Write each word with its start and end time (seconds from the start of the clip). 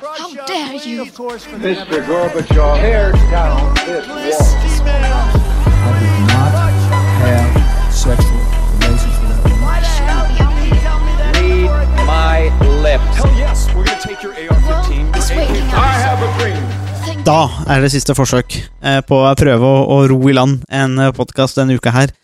How 0.00 0.32
dare 0.46 0.76
you? 0.76 1.04
Mr. 1.04 2.00
Gorbachev, 2.08 2.80
tear 2.80 3.12
down 3.28 3.74
this 3.84 4.08
wall. 4.08 4.96
I 4.96 5.92
did 6.00 6.16
not 6.24 6.52
have 7.20 7.92
sexual 7.92 8.40
relations 8.80 9.18
with 9.20 9.28
that 9.28 9.44
woman. 9.44 9.68
Read 11.36 12.06
my 12.06 12.48
lips. 12.80 13.04
Hell 13.18 13.34
yes, 13.36 13.68
we're 13.74 13.84
gonna 13.84 14.00
take 14.00 14.22
your 14.22 14.32
AR-15. 14.32 15.16
It's 15.16 15.28
waking 15.36 15.68
I 15.68 15.92
have 16.00 16.22
a 16.24 16.30
dream. 16.38 16.64
Da 17.24 17.50
er 17.68 17.84
det 17.84 17.92
siste 17.92 18.16
forsøk 18.16 18.56
eh, 18.56 19.02
på 19.04 19.20
å 19.20 19.34
prøve 19.36 19.68
å, 19.68 19.84
å 19.84 20.08
ro 20.08 20.18
i 20.30 20.32
land 20.32 20.64
en 20.72 20.96
podkast 21.12 21.60
denne 21.60 21.76
uka 21.76 21.92
her. 21.92 22.16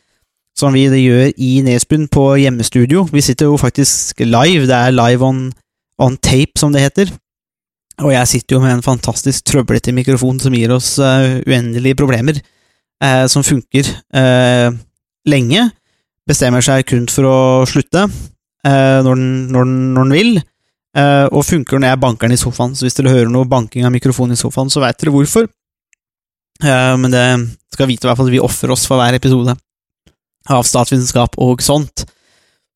Som 0.56 0.72
vi 0.72 0.88
gjør 0.88 1.28
i 1.36 1.60
Nesbyen 1.60 2.08
på 2.08 2.24
hjemmestudio. 2.40 3.04
Vi 3.12 3.20
sitter 3.20 3.52
jo 3.52 3.60
faktisk 3.60 4.24
live. 4.24 4.64
Det 4.64 4.80
er 4.80 4.96
live 4.96 5.20
on, 5.20 5.52
on 6.00 6.16
tape, 6.16 6.56
som 6.56 6.72
det 6.72 6.88
heter. 6.88 7.12
Og 8.04 8.12
jeg 8.12 8.28
sitter 8.28 8.56
jo 8.56 8.60
med 8.60 8.74
en 8.74 8.84
fantastisk 8.84 9.46
trøblete 9.48 9.94
mikrofon 9.96 10.38
som 10.42 10.54
gir 10.56 10.74
oss 10.74 10.96
uh, 11.00 11.40
uendelige 11.46 11.96
problemer. 11.96 12.42
uh, 13.04 13.26
som 13.28 13.44
funker 13.44 13.88
uh, 14.16 14.72
lenge. 15.28 15.70
Bestemmer 16.28 16.64
seg 16.64 16.84
kun 16.88 17.06
for 17.08 17.28
å 17.28 17.38
slutte 17.68 18.08
når, 18.66 19.12
den, 19.14 19.26
når, 19.54 19.62
den, 19.68 19.74
når 19.94 20.08
den 20.08 20.14
vil. 20.16 20.38
Og 21.30 21.44
funker 21.46 21.78
når 21.78 21.92
jeg 21.92 22.00
banker 22.02 22.26
den 22.26 22.34
i 22.34 22.40
sofaen, 22.40 22.72
så 22.74 22.82
hvis 22.82 22.96
dere 22.98 23.12
hører 23.12 23.30
noe 23.30 23.46
banking 23.46 23.84
av 23.86 23.92
mikrofonen 23.94 24.34
i 24.34 24.40
sofaen, 24.40 24.72
så 24.72 24.82
veit 24.82 24.98
dere 24.98 25.12
hvorfor. 25.14 25.46
Men 26.64 27.14
det 27.14 27.22
skal 27.76 27.86
vite 27.86 28.02
i 28.02 28.10
hvert 28.10 28.18
fall 28.18 28.26
at 28.26 28.34
vi 28.34 28.42
ofrer 28.42 28.74
oss 28.74 28.88
for 28.90 28.98
hver 28.98 29.14
episode 29.14 29.54
av 30.50 30.66
statsvitenskap 30.66 31.38
og 31.46 31.62
sånt. 31.62 32.08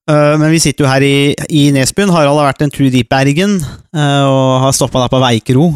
Eh, 0.09 0.35
men 0.41 0.51
vi 0.53 0.61
sitter 0.63 0.85
jo 0.85 0.91
her 0.91 1.05
i, 1.05 1.35
i 1.53 1.69
Nesbyen. 1.75 2.13
Harald 2.15 2.41
har 2.41 2.51
vært 2.51 2.65
en 2.65 2.73
tur 2.73 2.89
i 2.89 3.05
Bergen 3.07 3.59
eh, 3.61 4.25
og 4.25 4.65
har 4.65 4.77
stoppa 4.77 5.05
der 5.05 5.13
på 5.13 5.21
Veikro 5.23 5.71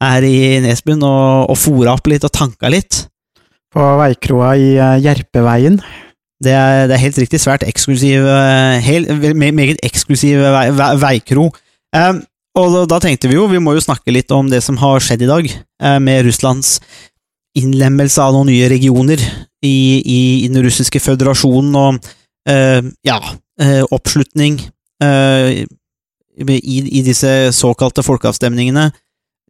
her 0.00 0.24
i 0.24 0.60
Nesbyen 0.64 1.02
og, 1.04 1.50
og 1.52 1.58
fora 1.60 1.94
opp 1.98 2.08
litt 2.08 2.24
og 2.24 2.32
tanka 2.32 2.70
litt. 2.72 3.04
På 3.70 3.84
veikroa 4.00 4.54
i 4.58 4.72
eh, 4.74 4.96
Gjerpeveien. 5.04 5.76
Det 6.40 6.54
er, 6.56 6.86
det 6.88 6.96
er 6.96 7.04
helt 7.04 7.20
riktig 7.20 7.42
svært 7.42 7.66
eksklusiv 7.68 8.24
eh, 8.24 8.80
helt, 8.82 9.12
Meget 9.36 9.82
eksklusiv 9.84 10.40
vei, 10.40 10.66
vei, 10.74 10.90
veikro. 11.04 11.50
Eh, 11.94 12.14
og 12.58 12.80
da, 12.90 12.98
tenkte 12.98 13.28
vi 13.30 13.36
jo, 13.36 13.44
vi 13.50 13.60
må 13.62 13.76
jo 13.76 13.84
snakke 13.84 14.10
litt 14.14 14.32
om 14.34 14.48
det 14.50 14.62
som 14.64 14.80
har 14.80 15.04
skjedd 15.04 15.22
i 15.22 15.30
dag, 15.30 15.50
eh, 15.52 15.98
med 16.02 16.24
Russlands 16.26 16.78
innlemmelse 17.58 18.24
av 18.24 18.34
noen 18.34 18.48
nye 18.50 18.70
regioner 18.70 19.20
i, 19.20 20.00
i, 20.00 20.20
i 20.46 20.48
den 20.48 20.64
russiske 20.64 21.02
føderasjonen, 21.02 21.76
og 21.76 22.10
Uh, 22.48 22.80
ja, 23.04 23.18
eh, 23.20 23.36
oppslutning 23.90 24.60
eh, 25.04 25.64
i, 26.40 26.78
i 26.98 27.02
disse 27.04 27.52
såkalte 27.52 28.04
folkeavstemningene. 28.06 28.90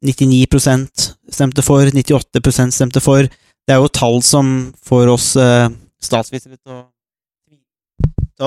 99% 0.07 1.11
stemte 1.31 1.63
for, 1.63 1.85
98% 1.85 2.75
stemte 2.75 3.03
for. 3.05 3.29
Det 3.67 3.75
er 3.75 3.83
jo 3.83 3.93
tall 3.93 4.23
som 4.25 4.73
får 4.87 5.13
oss 5.13 5.35
eh, 5.39 5.69
statsvitere 6.01 6.57
til 6.57 6.79
å, 6.79 6.81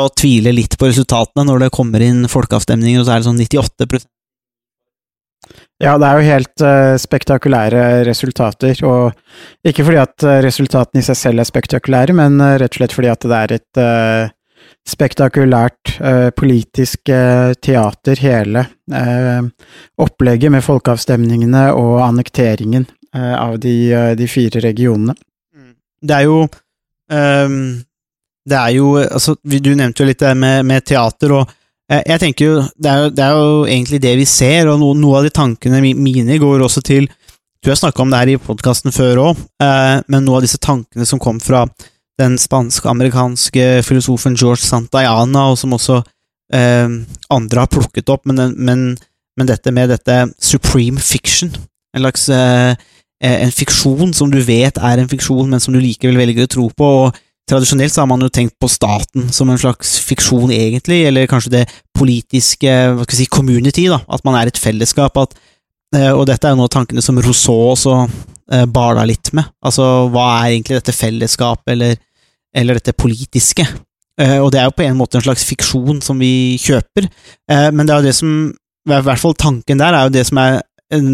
å 0.01 0.07
tvile 0.17 0.53
litt 0.55 0.77
på 0.79 0.89
resultatene 0.89 1.45
når 1.47 1.67
det 1.67 1.75
kommer 1.75 2.03
inn 2.03 2.25
folkeavstemninger, 2.31 2.99
og 3.01 3.07
så 3.07 3.15
er 3.15 3.21
det 3.21 3.29
sånn 3.29 3.41
98% 3.45 4.09
Ja, 5.83 5.97
det 6.01 6.09
er 6.09 6.17
jo 6.17 6.27
helt 6.31 6.65
uh, 6.65 6.95
spektakulære 7.01 7.83
resultater, 8.07 8.79
og 8.87 9.67
ikke 9.67 9.85
fordi 9.85 10.01
at 10.01 10.25
eh, 10.25 10.41
resultatene 10.45 11.03
i 11.03 11.05
seg 11.05 11.19
selv 11.19 11.43
er 11.43 11.49
spektakulære, 11.49 12.15
men 12.17 12.39
uh, 12.41 12.55
rett 12.61 12.73
og 12.73 12.81
slett 12.81 12.97
fordi 12.97 13.11
at 13.13 13.27
det 13.29 13.39
er 13.39 13.55
et 13.59 13.81
eh, 13.83 14.33
spektakulært 14.83 15.95
eh, 16.03 16.29
politisk 16.35 17.09
eh, 17.09 17.53
teater, 17.63 18.19
hele 18.19 18.65
eh, 18.91 19.45
opplegget 20.03 20.51
med 20.51 20.65
folkeavstemningene 20.65 21.69
og 21.79 22.01
annekteringen 22.03 22.85
eh, 23.15 23.35
av 23.37 23.55
de, 23.63 23.75
eh, 23.93 24.11
de 24.19 24.27
fire 24.27 24.63
regionene. 24.63 25.15
Det 26.03 26.15
er 26.17 26.25
jo 26.27 26.41
ehm, 27.11 27.79
Det 28.43 28.57
er 28.59 28.71
jo 28.75 28.97
Altså, 28.99 29.37
du 29.39 29.69
nevnte 29.71 30.03
jo 30.03 30.07
litt 30.09 30.19
det 30.19 30.33
med, 30.35 30.65
med 30.67 30.83
teater, 30.83 31.31
og 31.31 31.53
eh, 31.87 32.01
jeg 32.03 32.19
tenker 32.25 32.45
jo 32.45 32.57
det, 32.75 32.89
er 32.91 33.05
jo 33.05 33.13
det 33.15 33.23
er 33.23 33.37
jo 33.39 33.63
egentlig 33.63 34.01
det 34.03 34.13
vi 34.19 34.25
ser, 34.27 34.67
og 34.67 34.81
no, 34.81 34.91
noe 34.99 35.21
av 35.21 35.29
de 35.29 35.31
tankene 35.31 35.79
mine 35.79 36.39
går 36.43 36.65
også 36.67 36.83
til 36.83 37.07
Du 37.63 37.71
har 37.71 37.79
snakka 37.79 38.03
om 38.03 38.11
det 38.11 38.19
her 38.19 38.33
i 38.33 38.41
podkasten 38.43 38.91
før 38.91 39.29
òg, 39.29 39.43
men 40.11 40.25
noe 40.25 40.41
av 40.41 40.43
disse 40.43 40.59
tankene 40.59 41.05
som 41.07 41.21
kom 41.23 41.39
fra 41.39 41.61
den 42.21 42.37
spansk-amerikanske 42.37 43.83
filosofen 43.85 44.37
George 44.37 44.61
Santayana, 44.61 45.49
og 45.51 45.57
som 45.57 45.73
også 45.73 46.01
eh, 46.53 46.89
andre 47.33 47.65
har 47.65 47.71
plukket 47.71 48.11
opp, 48.13 48.27
men, 48.29 48.53
men, 48.57 48.87
men 49.37 49.49
dette 49.49 49.73
med 49.73 49.89
dette 49.93 50.19
supreme 50.41 51.01
fiction, 51.01 51.53
en 51.93 52.05
slags 52.05 52.27
eh, 52.33 52.73
eh, 53.23 53.37
en 53.45 53.53
fiksjon 53.53 54.13
som 54.13 54.31
du 54.31 54.39
vet 54.45 54.77
er 54.77 55.01
en 55.01 55.09
fiksjon, 55.09 55.49
men 55.49 55.61
som 55.63 55.73
du 55.73 55.81
likevel 55.81 56.19
velger 56.21 56.47
å 56.47 56.53
tro 56.57 56.67
på. 56.73 56.89
og 57.05 57.21
Tradisjonelt 57.49 57.91
så 57.91 58.03
har 58.03 58.07
man 58.07 58.21
jo 58.23 58.31
tenkt 58.31 58.55
på 58.61 58.69
staten 58.71 59.27
som 59.35 59.49
en 59.51 59.59
slags 59.59 59.97
fiksjon, 60.05 60.53
egentlig, 60.55 61.01
eller 61.09 61.27
kanskje 61.27 61.57
det 61.57 61.63
politiske 61.97 62.69
hva 62.69 63.03
skal 63.03 63.17
vi 63.17 63.23
si, 63.25 63.31
community, 63.31 63.89
da, 63.91 63.99
at 64.07 64.23
man 64.23 64.37
er 64.39 64.49
et 64.49 64.61
fellesskap. 64.61 65.17
At, 65.19 65.35
eh, 65.95 66.11
og 66.13 66.27
dette 66.29 66.47
er 66.47 66.55
jo 66.55 66.61
nå 66.61 66.69
tankene 66.71 67.03
som 67.03 67.19
Rousseau 67.19 67.73
også 67.73 67.97
eh, 68.51 68.65
bala 68.65 69.05
litt 69.07 69.31
med. 69.35 69.47
Altså, 69.63 70.07
hva 70.13 70.27
er 70.39 70.53
egentlig 70.53 70.79
dette 70.79 70.95
fellesskapet, 70.95 71.73
eller, 71.75 71.97
eller 72.55 72.79
dette 72.79 72.95
politiske? 72.97 73.65
Eh, 74.21 74.37
og 74.37 74.51
det 74.53 74.61
er 74.61 74.67
jo 74.69 74.75
på 74.77 74.85
en 74.85 74.99
måte 74.99 75.17
en 75.17 75.25
slags 75.25 75.45
fiksjon 75.47 76.01
som 76.05 76.19
vi 76.21 76.59
kjøper, 76.61 77.07
eh, 77.49 77.69
men 77.73 77.87
det 77.87 77.95
er 77.95 78.03
jo 78.03 78.09
det 78.11 78.17
som 78.19 78.35
I 78.83 78.99
hvert 79.07 79.21
fall 79.21 79.33
tanken 79.39 79.79
der 79.79 79.95
er 79.95 80.05
jo 80.05 80.13
det 80.13 80.25
som 80.27 80.37
er 80.41 80.59
en, 80.93 81.07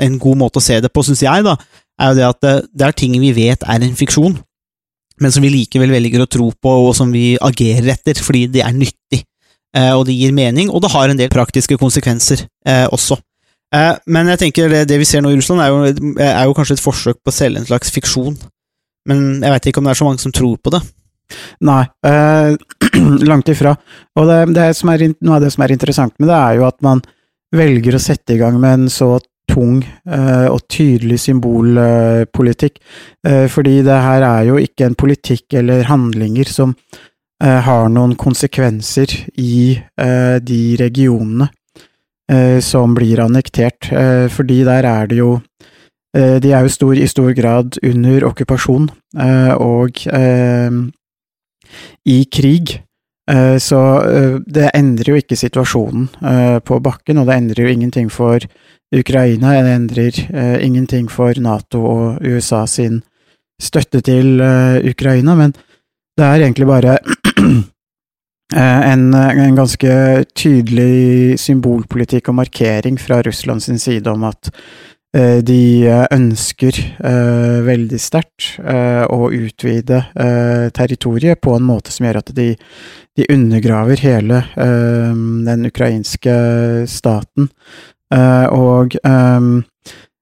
en 0.00 0.18
god 0.18 0.38
måte 0.40 0.58
å 0.58 0.64
se 0.64 0.80
det 0.82 0.90
på, 0.90 1.04
syns 1.06 1.22
jeg, 1.22 1.44
da, 1.46 1.54
er 2.00 2.10
jo 2.10 2.18
det 2.18 2.26
at 2.26 2.40
det, 2.42 2.54
det 2.74 2.86
er 2.86 2.96
ting 2.96 3.14
vi 3.20 3.30
vet 3.36 3.62
er 3.62 3.84
en 3.84 3.98
fiksjon, 3.98 4.34
men 5.20 5.34
som 5.34 5.44
vi 5.44 5.52
likevel 5.52 5.92
velger 5.92 6.24
å 6.24 6.30
tro 6.30 6.48
på, 6.50 6.72
og 6.88 6.96
som 6.96 7.12
vi 7.14 7.36
agerer 7.44 7.92
etter, 7.92 8.18
fordi 8.24 8.46
det 8.56 8.64
er 8.64 8.74
nyttig, 8.74 9.20
og 9.92 10.06
det 10.08 10.14
gir 10.16 10.32
mening, 10.34 10.70
og 10.72 10.80
det 10.80 10.90
har 10.94 11.12
en 11.12 11.18
del 11.18 11.28
praktiske 11.30 11.76
konsekvenser 11.78 12.46
eh, 12.66 12.86
også. 12.88 13.18
Eh, 13.74 13.94
men 14.08 14.30
jeg 14.32 14.40
tenker 14.44 14.70
det, 14.72 14.86
det 14.88 15.00
vi 15.00 15.08
ser 15.08 15.24
nå 15.24 15.32
i 15.32 15.38
Russland, 15.38 15.60
er 15.60 15.72
jo, 15.72 16.12
er 16.24 16.46
jo 16.48 16.56
kanskje 16.56 16.78
et 16.78 16.84
forsøk 16.84 17.20
på 17.20 17.32
å 17.32 17.36
selge 17.36 17.62
en 17.62 17.68
slags 17.68 17.92
fiksjon, 17.92 18.38
men 19.08 19.26
jeg 19.42 19.54
veit 19.54 19.68
ikke 19.68 19.82
om 19.82 19.88
det 19.88 19.94
er 19.94 20.00
så 20.00 20.08
mange 20.08 20.22
som 20.22 20.34
tror 20.34 20.56
på 20.62 20.72
det. 20.72 20.82
Nei, 21.68 21.82
eh, 22.08 22.54
langt 23.30 23.50
ifra. 23.52 23.74
Og 24.16 24.28
det, 24.28 24.38
det 24.56 24.68
er, 24.70 25.08
noe 25.20 25.38
av 25.38 25.44
det 25.44 25.52
som 25.52 25.64
er 25.64 25.74
interessant 25.74 26.14
med 26.18 26.30
det, 26.30 26.38
er 26.38 26.60
jo 26.60 26.68
at 26.68 26.78
man 26.84 27.02
velger 27.54 27.96
å 27.96 28.02
sette 28.02 28.36
i 28.36 28.40
gang 28.40 28.56
med 28.60 28.82
en 28.82 28.92
så 28.92 29.16
tung 29.48 29.80
eh, 29.82 30.48
og 30.48 30.64
tydelig 30.68 31.20
symbolpolitikk, 31.24 32.80
eh, 33.26 33.46
fordi 33.48 33.78
det 33.86 34.00
her 34.04 34.24
er 34.26 34.48
jo 34.50 34.58
ikke 34.60 34.88
en 34.88 34.98
politikk 34.98 35.56
eller 35.60 35.88
handlinger 35.88 36.50
som 36.52 36.74
eh, 36.76 37.60
har 37.64 37.88
noen 37.92 38.12
konsekvenser 38.20 39.14
i 39.40 39.78
eh, 39.78 40.36
de 40.44 40.60
regionene 40.80 41.48
som 42.60 42.94
blir 42.94 43.20
annektert, 43.24 43.90
eh, 43.92 44.28
fordi 44.28 44.62
der 44.64 44.84
er 44.84 45.06
det 45.06 45.16
jo 45.18 45.40
eh, 46.16 46.38
De 46.40 46.52
er 46.52 46.62
jo 46.66 46.68
stor, 46.68 46.92
i 46.94 47.06
stor 47.06 47.32
grad 47.36 47.78
under 47.82 48.26
okkupasjon, 48.28 48.90
eh, 49.18 49.54
og 49.54 50.02
eh, 50.12 50.70
i 52.06 52.24
krig. 52.32 52.82
Eh, 53.30 53.58
Så 53.58 53.80
eh, 54.08 54.38
det 54.46 54.70
endrer 54.74 55.12
jo 55.12 55.20
ikke 55.20 55.36
situasjonen 55.36 56.08
eh, 56.22 56.58
på 56.60 56.80
bakken, 56.80 57.18
og 57.18 57.26
det 57.28 57.36
endrer 57.36 57.64
jo 57.64 57.72
ingenting 57.74 58.10
for 58.10 58.40
Ukraina. 58.94 59.52
Det 59.62 59.74
endrer 59.76 60.20
eh, 60.32 60.64
ingenting 60.64 61.08
for 61.12 61.32
Nato 61.40 61.84
og 61.84 62.24
USA 62.24 62.66
sin 62.66 63.02
støtte 63.60 64.00
til 64.00 64.40
eh, 64.40 64.80
Ukraina, 64.90 65.34
men 65.34 65.52
det 66.18 66.24
er 66.24 66.44
egentlig 66.44 66.66
bare 66.66 66.98
eh, 66.98 67.62
en, 68.56 69.14
en 69.14 69.56
ganske 69.58 69.94
tydelig 70.38 71.38
symbolpolitikk 71.42 72.30
og 72.30 72.38
markering 72.40 72.96
fra 73.00 73.20
Russland 73.26 73.60
sin 73.64 73.80
side 73.80 74.08
om 74.08 74.24
at 74.24 74.50
eh, 75.16 75.40
de 75.44 75.84
eh, 75.84 76.06
ønsker 76.14 76.78
eh, 76.80 77.58
veldig 77.66 78.00
sterkt 78.00 78.54
eh, 78.62 79.04
å 79.04 79.28
utvide 79.34 80.00
eh, 80.14 80.68
territoriet 80.72 81.42
på 81.44 81.56
en 81.56 81.66
måte 81.68 81.92
som 81.92 82.08
gjør 82.08 82.22
at 82.22 82.32
de, 82.36 82.54
de 83.18 83.28
undergraver 83.34 84.00
hele 84.00 84.42
eh, 84.56 85.12
den 85.48 85.68
ukrainske 85.68 86.38
staten. 86.88 87.50
Eh, 88.14 88.46
og 88.54 88.96
eh, 89.04 89.50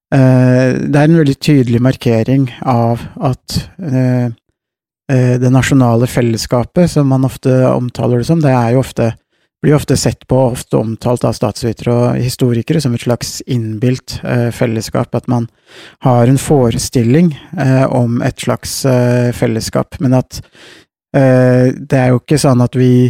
det 0.07 0.99
er 0.99 1.07
en 1.07 1.19
veldig 1.19 1.39
tydelig 1.43 1.81
markering 1.83 2.51
av 2.63 3.07
at 3.19 3.61
eh, 3.83 4.27
eh, 4.27 4.27
det 5.07 5.49
nasjonale 5.53 6.03
fellesskapet, 6.11 6.91
som 6.91 7.07
man 7.07 7.23
ofte 7.23 7.53
omtaler 7.69 8.19
det 8.19 8.27
som, 8.27 8.41
det 8.43 8.51
jo 8.73 8.81
ofte 8.81 9.13
blir 9.61 9.75
ofte 9.75 9.97
sett 9.97 10.27
på 10.27 10.37
ofte 10.51 10.77
omtalt 10.77 11.25
av 11.25 11.33
statsvitere 11.33 11.93
og 11.93 12.19
historikere 12.21 12.81
som 12.81 12.93
et 12.93 13.03
slags 13.03 13.39
innbilt 13.49 14.19
eh, 14.23 14.49
fellesskap, 14.53 15.15
at 15.15 15.27
man 15.27 15.47
har 16.05 16.27
en 16.27 16.37
forestilling 16.37 17.33
eh, 17.57 17.85
om 17.89 18.21
et 18.25 18.45
slags 18.45 18.83
eh, 18.85 19.31
fellesskap, 19.35 19.97
men 19.99 20.17
at 20.19 20.41
eh, 21.17 21.73
det 21.73 21.97
er 21.97 22.13
jo 22.13 22.21
ikke 22.21 22.41
sånn 22.41 22.61
at 22.61 22.77
vi 22.77 23.09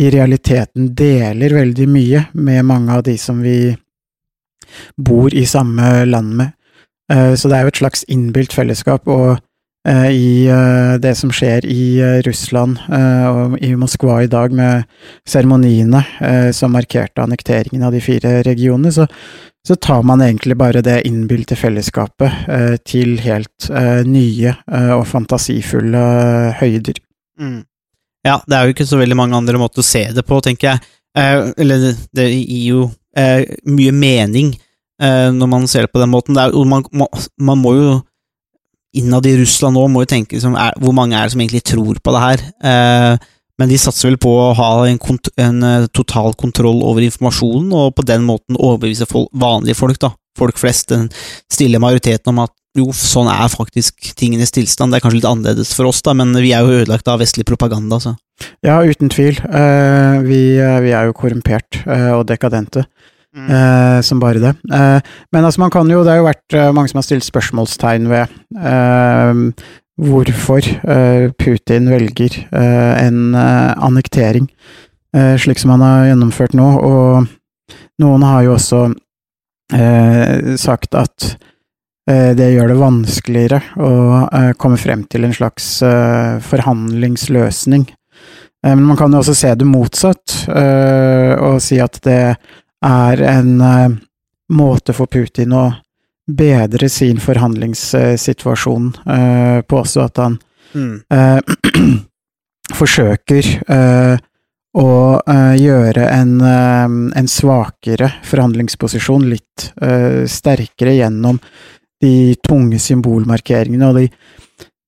i 0.00 0.10
realiteten 0.12 0.92
deler 0.96 1.56
veldig 1.56 1.88
mye 1.88 2.26
med 2.32 2.68
mange 2.68 2.98
av 2.98 3.04
de 3.08 3.16
som 3.20 3.40
vi 3.44 3.72
bor 4.96 5.32
i 5.34 5.44
samme 5.48 6.04
land 6.08 6.36
med. 6.38 6.52
Eh, 7.12 7.32
så 7.36 7.48
det 7.48 7.56
er 7.56 7.66
jo 7.66 7.72
et 7.72 7.80
slags 7.80 8.04
innbilt 8.12 8.52
fellesskap, 8.56 9.08
og 9.08 9.38
eh, 9.38 9.42
i 9.90 10.46
eh, 10.46 10.94
det 11.02 11.14
som 11.18 11.32
skjer 11.34 11.66
i 11.66 11.98
eh, 11.98 12.20
Russland 12.22 12.78
eh, 12.86 13.24
og 13.26 13.56
i 13.58 13.72
Moskva 13.74 14.20
i 14.22 14.30
dag, 14.30 14.52
med 14.54 14.84
seremoniene 15.26 16.04
eh, 16.22 16.50
som 16.54 16.74
markerte 16.76 17.24
annekteringen 17.24 17.82
av 17.82 17.96
de 17.96 18.02
fire 18.04 18.36
regionene, 18.46 18.92
så, 18.94 19.08
så 19.66 19.74
tar 19.74 20.04
man 20.06 20.22
egentlig 20.22 20.56
bare 20.60 20.84
det 20.86 21.00
innbilte 21.08 21.58
fellesskapet 21.58 22.46
eh, 22.46 22.76
til 22.86 23.16
helt 23.24 23.70
eh, 23.70 24.06
nye 24.06 24.54
eh, 24.54 24.94
og 24.94 25.06
fantasifulle 25.10 26.06
høyder. 26.62 27.02
Mm. 27.40 27.60
Ja, 28.22 28.38
det 28.46 28.54
er 28.54 28.66
jo 28.66 28.76
ikke 28.76 28.86
så 28.86 29.00
veldig 29.00 29.18
mange 29.18 29.38
andre 29.38 29.58
måter 29.58 29.82
å 29.82 29.86
se 29.86 30.04
det 30.14 30.22
på, 30.26 30.38
tenker 30.46 30.72
jeg. 30.72 30.90
Eh, 31.18 31.50
eller 31.58 31.90
det, 32.14 32.28
gir 32.30 32.68
jo 32.68 32.84
eh, 33.18 33.42
mye 33.66 33.92
mening 33.92 34.54
eh, 35.02 35.28
når 35.34 35.50
man 35.50 35.66
ser 35.66 35.88
det 35.88 35.92
på 35.92 36.02
den 36.02 36.12
måten. 36.14 36.38
Er, 36.38 36.54
man, 36.64 36.86
man 37.42 37.58
må 37.58 37.74
jo 37.80 38.00
innad 38.96 39.26
i 39.26 39.36
Russland 39.40 39.78
nå 39.78 39.86
må 39.88 40.04
jo 40.04 40.10
tenke 40.12 40.36
liksom, 40.36 40.56
er, 40.58 40.74
hvor 40.80 40.94
mange 40.96 41.16
er 41.16 41.26
det 41.26 41.34
som 41.34 41.42
egentlig 41.44 41.64
tror 41.68 42.00
på 42.02 42.14
det 42.14 42.24
her. 42.24 42.44
Eh, 42.70 43.28
men 43.60 43.70
de 43.70 43.78
satser 43.78 44.10
vel 44.10 44.18
på 44.20 44.32
å 44.32 44.48
ha 44.58 44.70
en, 44.88 44.98
kont 45.00 45.30
en 45.40 45.62
eh, 45.66 45.86
total 45.94 46.34
kontroll 46.40 46.82
over 46.86 47.04
informasjonen, 47.06 47.70
og 47.76 47.94
på 47.98 48.06
den 48.08 48.24
måten 48.26 48.58
overbevise 48.58 49.08
fol 49.10 49.28
vanlige 49.32 49.78
folk, 49.78 50.00
da. 50.02 50.14
Folk 50.38 50.56
flest, 50.56 50.88
den 50.88 51.10
stille 51.52 51.80
majoriteten 51.82 52.32
om 52.32 52.44
at 52.46 52.54
jo, 52.78 52.88
sånn 52.96 53.28
er 53.28 53.50
faktisk 53.52 54.14
tingenes 54.16 54.54
tilstand. 54.54 54.92
Det 54.92 54.98
er 54.98 55.04
kanskje 55.04 55.18
litt 55.20 55.28
annerledes 55.28 55.74
for 55.76 55.90
oss, 55.90 56.00
da, 56.04 56.14
men 56.16 56.32
vi 56.40 56.54
er 56.56 56.64
jo 56.64 56.80
ødelagt 56.80 57.08
av 57.12 57.20
vestlig 57.20 57.44
propaganda, 57.48 57.98
så. 58.00 58.14
Ja, 58.64 58.80
uten 58.80 59.12
tvil. 59.12 59.36
Eh, 59.44 60.16
vi, 60.24 60.40
eh, 60.56 60.78
vi 60.82 60.94
er 60.96 61.10
jo 61.10 61.16
korrumpert 61.16 61.82
eh, 61.84 62.10
og 62.16 62.24
dekadente. 62.30 62.86
Mm. 63.32 63.48
eh, 63.48 64.00
som 64.04 64.20
bare 64.20 64.38
det. 64.38 64.56
Eh, 64.72 65.00
men 65.32 65.44
altså, 65.44 65.60
man 65.60 65.70
kan 65.72 65.88
jo, 65.90 66.02
det 66.04 66.10
har 66.12 66.18
jo 66.20 66.26
vært 66.26 66.56
eh, 66.56 66.72
mange 66.76 66.92
som 66.92 66.98
har 67.00 67.06
stilt 67.06 67.24
spørsmålstegn 67.24 68.10
ved 68.10 68.34
eh, 68.60 69.40
hvorfor 70.02 70.60
eh, 70.60 71.30
Putin 71.40 71.88
velger 71.92 72.36
eh, 72.52 73.06
en 73.06 73.34
annektering, 73.36 74.50
slik 75.12 75.58
som 75.60 75.74
han 75.74 75.82
har 75.84 76.06
gjennomført 76.08 76.54
nå, 76.56 76.66
og 76.80 77.26
noen 78.00 78.22
har 78.24 78.46
jo 78.46 78.54
også 78.56 78.78
sagt 80.56 80.96
at 80.96 81.26
det 82.08 82.46
gjør 82.54 82.72
det 82.72 82.78
vanskeligere 82.80 83.60
å 83.76 83.90
komme 84.60 84.80
frem 84.80 85.04
til 85.12 85.28
en 85.28 85.36
slags 85.36 85.66
forhandlingsløsning. 86.48 87.84
Men 88.64 88.86
man 88.88 88.96
kan 88.96 89.12
jo 89.12 89.20
også 89.20 89.36
se 89.36 89.52
det 89.60 89.68
motsatt, 89.68 90.38
og 90.48 91.60
si 91.60 91.76
at 91.84 92.00
det 92.08 92.18
er 92.86 93.22
en 93.30 93.60
uh, 93.60 93.94
måte 94.52 94.94
for 94.96 95.10
Putin 95.10 95.54
å 95.56 95.66
bedre 96.32 96.88
sin 96.92 97.20
forhandlingssituasjon 97.22 98.88
uh, 99.06 99.60
på 99.66 99.82
også, 99.84 100.08
at 100.08 100.24
han 100.24 100.40
Mm. 100.72 101.02
eh, 101.12 101.40
forsøker 102.78 103.48
å 104.72 104.92
gjøre 105.60 106.06
en, 106.08 106.30
en 106.40 107.28
svakere 107.28 108.08
forhandlingsposisjon 108.24 109.26
litt 109.28 109.66
sterkere 110.32 110.94
gjennom 110.96 111.42
de 112.00 112.14
tunge 112.40 112.80
symbolmarkeringene 112.80 113.90
og 113.90 114.00
de 114.00 114.06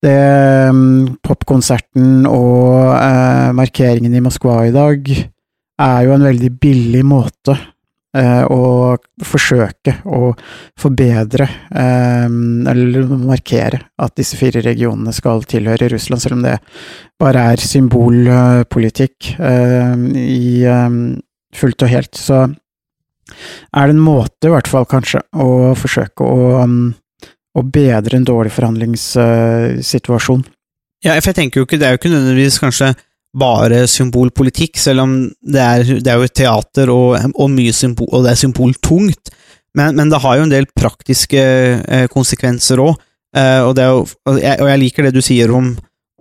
det, 0.04 0.70
mm, 0.72 1.20
Popkonserten 1.24 2.26
og 2.28 2.92
eh, 2.92 3.52
markeringen 3.56 4.14
i 4.14 4.20
Moskva 4.24 4.58
i 4.68 4.74
dag 4.74 5.06
er 5.08 6.00
jo 6.04 6.12
en 6.14 6.26
veldig 6.28 6.50
billig 6.60 7.04
måte 7.08 7.56
eh, 8.16 8.44
å 8.50 8.96
forsøke 9.24 9.96
å 10.06 10.32
forbedre, 10.80 11.48
eh, 11.74 12.26
eller 12.72 13.14
markere, 13.14 13.80
at 13.98 14.16
disse 14.18 14.38
fire 14.40 14.62
regionene 14.64 15.14
skal 15.14 15.44
tilhøre 15.48 15.90
Russland, 15.92 16.22
selv 16.22 16.38
om 16.38 16.44
det 16.46 16.58
bare 17.20 17.46
er 17.52 17.62
symbolpolitikk 17.62 19.34
eh, 19.38 19.94
i 20.24 20.64
eh, 20.68 20.98
fullt 21.54 21.86
og 21.86 21.92
helt. 21.92 22.14
Så 22.18 22.42
er 22.44 23.88
det 23.88 23.94
en 23.94 24.04
måte, 24.04 24.48
i 24.48 24.52
hvert 24.52 24.70
fall 24.70 24.86
kanskje, 24.90 25.24
å 25.32 25.72
forsøke 25.78 26.26
å, 26.26 26.64
å 26.64 27.62
bedre 27.62 28.18
en 28.18 28.28
dårlig 28.28 28.52
forhandlingssituasjon. 28.54 30.44
Ja, 31.04 31.18
for 31.20 31.30
jeg 31.32 31.36
tenker 31.36 31.60
jo 31.60 31.66
ikke, 31.68 31.78
det 31.80 31.86
er 31.86 31.94
jo 31.94 32.00
ikke 32.00 32.12
nødvendigvis 32.14 32.62
kanskje 32.62 32.94
bare 33.34 33.84
symbolpolitikk, 33.90 34.78
selv 34.78 35.04
om 35.04 35.14
det 35.42 35.62
er, 35.62 35.88
det 36.02 36.10
er 36.10 36.20
jo 36.20 36.30
teater 36.30 36.92
og, 36.92 37.16
og 37.34 37.58
symbol, 37.74 38.08
og 38.12 38.24
det 38.24 38.32
er 38.32 38.40
symboltungt, 38.40 39.32
men, 39.74 39.96
men 39.96 40.10
det 40.10 40.20
har 40.22 40.38
jo 40.38 40.46
en 40.46 40.52
del 40.52 40.68
praktiske 40.70 41.42
eh, 41.42 42.06
konsekvenser 42.12 42.82
òg, 42.82 42.94
eh, 43.36 43.60
og, 43.66 43.80
og, 44.26 44.38
jeg, 44.38 44.78
liker 44.78 45.08
det 45.08 45.14
du 45.16 45.22
sier 45.24 45.50
om, 45.50 45.72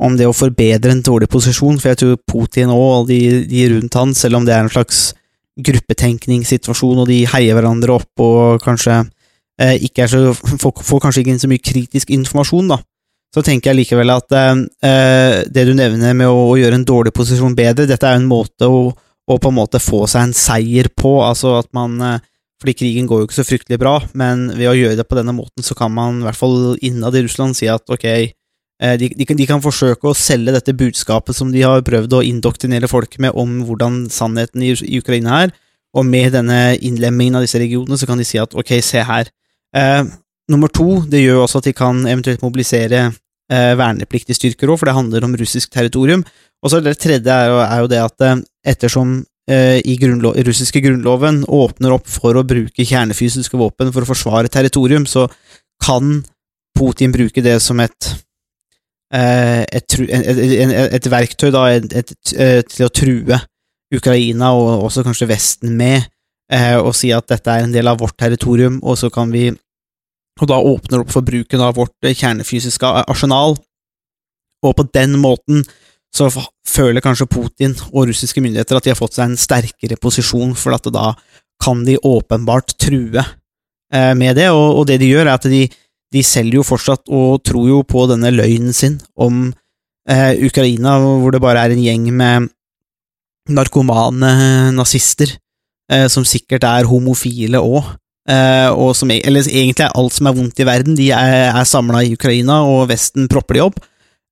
om 0.01 0.15
det 0.17 0.25
å 0.25 0.33
forbedre 0.33 0.91
en 0.91 1.03
dårlig 1.05 1.29
posisjon, 1.29 1.77
for 1.77 1.93
jeg 1.93 2.01
tror 2.01 2.21
Putin 2.25 2.73
og 2.73 3.09
de, 3.11 3.43
de 3.49 3.67
rundt 3.75 3.99
han, 3.99 4.15
selv 4.17 4.41
om 4.41 4.47
det 4.47 4.55
er 4.55 4.65
en 4.65 4.73
slags 4.73 5.11
gruppetenkningssituasjon, 5.63 7.03
og 7.03 7.11
de 7.11 7.23
heier 7.29 7.53
hverandre 7.53 7.93
opp 7.99 8.25
og 8.25 8.63
kanskje 8.65 9.03
eh, 9.61 9.77
ikke 9.85 10.07
er 10.07 10.09
så, 10.15 10.23
får, 10.33 10.81
får 10.81 11.05
kanskje 11.05 11.21
ikke 11.21 11.37
så 11.45 11.51
mye 11.51 11.61
kritisk 11.61 12.15
informasjon, 12.17 12.73
da 12.73 12.81
så 13.33 13.41
tenker 13.41 13.71
jeg 13.71 13.79
likevel 13.81 14.13
at 14.13 14.35
eh, 14.37 15.39
det 15.49 15.65
du 15.65 15.73
nevner 15.77 16.13
med 16.17 16.29
å, 16.29 16.51
å, 16.51 16.59
gjøre 16.59 16.77
en 16.77 16.85
dårlig 16.85 17.13
posisjon 17.15 17.55
bedre, 17.57 17.87
dette 17.89 18.05
er 18.05 18.17
jo 18.17 18.21
en 18.21 18.29
måte 18.29 18.69
å, 18.69 18.83
å, 18.93 19.37
på 19.37 19.49
en 19.49 19.57
måte 19.57 19.81
få 19.81 20.03
seg 20.09 20.27
en 20.27 20.37
seier 20.37 20.91
på, 20.93 21.17
altså 21.25 21.57
at 21.63 21.71
man 21.75 21.97
eh, 22.01 22.21
fordi 22.63 22.77
krigen 22.79 23.09
går 23.09 23.19
jo 23.19 23.27
ikke 23.27 23.35
så 23.41 23.43
fryktelig 23.43 23.79
bra, 23.81 23.97
men 24.15 24.45
ved 24.55 24.69
å 24.71 24.77
gjøre 24.77 24.95
det 24.95 25.07
på 25.09 25.17
denne 25.17 25.35
måten, 25.35 25.65
så 25.65 25.75
kan 25.75 25.91
man 25.91 26.21
i 26.21 26.27
hvert 26.29 26.39
fall 26.39 26.77
innad 26.85 27.17
i 27.17 27.25
Russland 27.25 27.57
si 27.59 27.67
at 27.67 27.89
ok, 27.91 28.05
eh, 28.13 28.93
de, 29.01 29.09
de, 29.11 29.27
kan, 29.27 29.39
de, 29.39 29.47
kan, 29.49 29.63
forsøke 29.63 30.07
å 30.07 30.15
selge 30.15 30.53
dette 30.55 30.75
budskapet 30.79 31.35
som 31.35 31.51
de 31.51 31.65
har 31.65 31.83
prøvd 31.83 32.15
å 32.15 32.23
indoktrinere 32.23 32.87
folk 32.87 33.17
med 33.19 33.35
om 33.35 33.59
hvordan 33.67 34.05
sannheten 34.13 34.63
i, 34.63 34.71
i 34.87 35.01
Ukraina 35.03 35.41
er, 35.43 35.55
og 35.93 36.07
med 36.07 36.31
denne 36.37 36.77
innlemmingen 36.79 37.41
av 37.41 37.43
disse 37.43 37.59
regionene, 37.61 37.99
så 37.99 38.07
kan 38.09 38.21
de 38.21 38.25
si 38.25 38.39
at 38.41 38.55
ok, 38.55 38.71
se 38.85 39.03
her. 39.05 39.27
Eh, 39.75 40.05
nummer 40.53 40.71
to, 40.71 41.01
det 41.09 41.25
gjør 41.25 41.43
også 41.43 41.59
at 41.59 41.67
de 41.67 41.75
kan 41.75 41.99
eventuelt 42.05 42.45
mobilisere 42.45 43.09
eh, 43.53 43.73
vernepliktige 43.79 44.37
styrker 44.37 44.71
òg, 44.71 44.81
for 44.81 44.89
det 44.89 44.97
handler 44.97 45.27
om 45.27 45.37
russisk 45.39 45.71
territorium. 45.73 46.25
Og 46.63 46.71
så 46.71 46.81
det 46.81 46.97
tredje 47.01 47.29
er 47.29 47.51
jo, 47.51 47.61
er 47.61 47.83
jo 47.83 47.91
det 47.91 48.01
at 48.01 48.25
eh, 48.25 48.43
ettersom 48.73 49.15
eh, 49.49 49.79
i 49.85 49.97
grunnlo 50.01 50.33
russiske 50.47 50.81
grunnloven 50.83 51.43
åpner 51.45 51.95
opp 51.95 52.09
for 52.09 52.39
å 52.39 52.45
bruke 52.47 52.87
kjernefysiske 52.87 53.59
våpen 53.59 53.93
for 53.93 54.05
å 54.05 54.11
forsvare 54.13 54.51
territorium, 54.51 55.07
så 55.09 55.27
kan 55.83 56.21
Putin 56.77 57.13
bruke 57.13 57.43
det 57.45 57.59
som 57.61 57.79
et 57.83 58.13
eh, 59.13 59.63
et, 59.63 59.99
et, 60.09 60.29
et, 60.33 60.77
et, 60.97 61.09
verktøy 61.11 61.51
da, 61.53 61.67
til 61.83 62.87
å 62.87 62.93
true 62.93 63.41
Ukraina, 63.93 64.53
og 64.57 64.87
også 64.87 65.03
kanskje 65.05 65.29
Vesten, 65.29 65.75
med, 65.77 66.07
eh, 66.51 66.77
og 66.79 66.95
si 66.97 67.11
at 67.13 67.27
dette 67.29 67.51
er 67.51 67.67
en 67.67 67.75
del 67.75 67.89
av 67.89 67.99
vårt 68.01 68.17
territorium, 68.17 68.79
og 68.83 68.97
så 68.97 69.11
kan 69.13 69.31
vi 69.33 69.51
og 70.41 70.49
da 70.49 70.57
åpner 70.57 71.03
opp 71.03 71.13
for 71.13 71.25
bruken 71.25 71.61
av 71.61 71.77
vårt 71.77 71.95
kjernefysiske 72.07 72.89
arsenal, 73.03 73.57
og 74.63 74.75
på 74.77 74.85
den 74.95 75.17
måten 75.21 75.63
så 76.13 76.29
føler 76.69 77.03
kanskje 77.03 77.29
Putin 77.29 77.73
og 77.91 78.07
russiske 78.09 78.41
myndigheter 78.41 78.77
at 78.77 78.85
de 78.85 78.93
har 78.93 78.99
fått 78.99 79.17
seg 79.17 79.31
en 79.31 79.39
sterkere 79.39 79.97
posisjon, 80.01 80.53
for 80.57 80.75
at 80.75 80.87
da 80.93 81.13
kan 81.63 81.83
de 81.87 81.97
åpenbart 81.97 82.75
true 82.81 83.21
eh, 83.21 84.13
med 84.17 84.37
det, 84.37 84.49
og, 84.53 84.85
det 84.89 84.99
de 85.01 85.09
gjør, 85.09 85.27
er 85.27 85.37
at 85.37 85.47
de, 85.49 85.65
de 86.13 86.23
selger 86.25 86.59
jo 86.59 86.67
fortsatt 86.67 87.09
og 87.13 87.43
tror 87.45 87.69
jo 87.69 87.81
på 87.87 88.05
denne 88.11 88.33
løgnen 88.33 88.75
sin 88.75 88.99
om 89.15 89.47
eh, 90.09 90.33
Ukraina, 90.45 90.99
hvor 91.01 91.33
det 91.33 91.41
bare 91.43 91.65
er 91.65 91.73
en 91.73 91.83
gjeng 91.83 92.09
med 92.13 92.51
narkomane 93.53 94.71
nazister, 94.75 95.33
eh, 95.91 96.07
som 96.11 96.25
sikkert 96.27 96.67
er 96.67 96.89
homofile 96.89 97.61
òg, 97.63 97.95
og 98.23 98.93
som, 98.95 99.09
eller 99.11 99.47
egentlig 99.49 99.83
er 99.83 99.97
alt 99.99 100.13
som 100.15 100.29
er 100.29 100.35
vondt 100.37 100.61
i 100.63 100.67
verden, 100.67 100.95
de 100.95 101.09
er, 101.11 101.49
er 101.49 101.65
samla 101.67 102.05
i 102.05 102.13
Ukraina, 102.15 102.61
og 102.63 102.85
Vesten 102.87 103.27
propper 103.31 103.59
de 103.59 103.65
opp. 103.65 103.81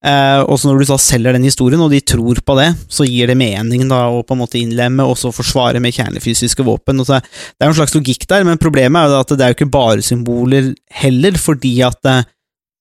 Uh, 0.01 0.41
og 0.49 0.57
så 0.57 0.65
når 0.65 0.79
du 0.81 0.89
da 0.89 0.95
selger 0.97 1.35
den 1.37 1.45
historien, 1.45 1.81
og 1.83 1.91
de 1.93 1.99
tror 2.01 2.39
på 2.41 2.55
det, 2.57 2.71
så 2.89 3.05
gir 3.05 3.29
det 3.29 3.37
mening 3.37 3.83
da 3.89 4.07
å 4.09 4.23
på 4.25 4.33
en 4.33 4.41
måte 4.41 4.57
innlemme 4.57 5.05
og 5.05 5.13
så 5.19 5.29
forsvare 5.35 5.81
med 5.83 5.93
kjernefysiske 5.93 6.65
våpen. 6.65 7.03
Så, 7.05 7.19
det 7.21 7.61
er 7.61 7.69
en 7.69 7.77
slags 7.77 7.93
logikk 7.93 8.25
der, 8.31 8.47
men 8.47 8.61
problemet 8.61 8.97
er 8.97 9.13
jo 9.13 9.19
at 9.21 9.35
det 9.35 9.45
er 9.45 9.53
jo 9.53 9.59
ikke 9.59 9.75
bare 9.75 10.05
symboler 10.05 10.71
heller, 11.03 11.37
fordi 11.37 11.75
at 11.85 12.09
uh, 12.09 12.25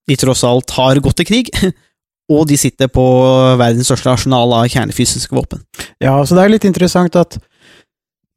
de 0.08 0.16
tross 0.16 0.46
alt 0.48 0.72
har 0.78 1.02
gått 1.04 1.20
til 1.20 1.28
krig. 1.28 1.52
og 2.32 2.46
de 2.48 2.56
sitter 2.60 2.88
på 2.88 3.04
verdens 3.60 3.90
største 3.90 4.14
arsenal 4.14 4.56
av 4.56 4.70
kjernefysiske 4.72 5.36
våpen. 5.36 5.60
Ja, 6.00 6.14
så 6.24 6.38
det 6.38 6.46
er 6.46 6.54
litt 6.54 6.68
interessant 6.68 7.20
at 7.20 7.36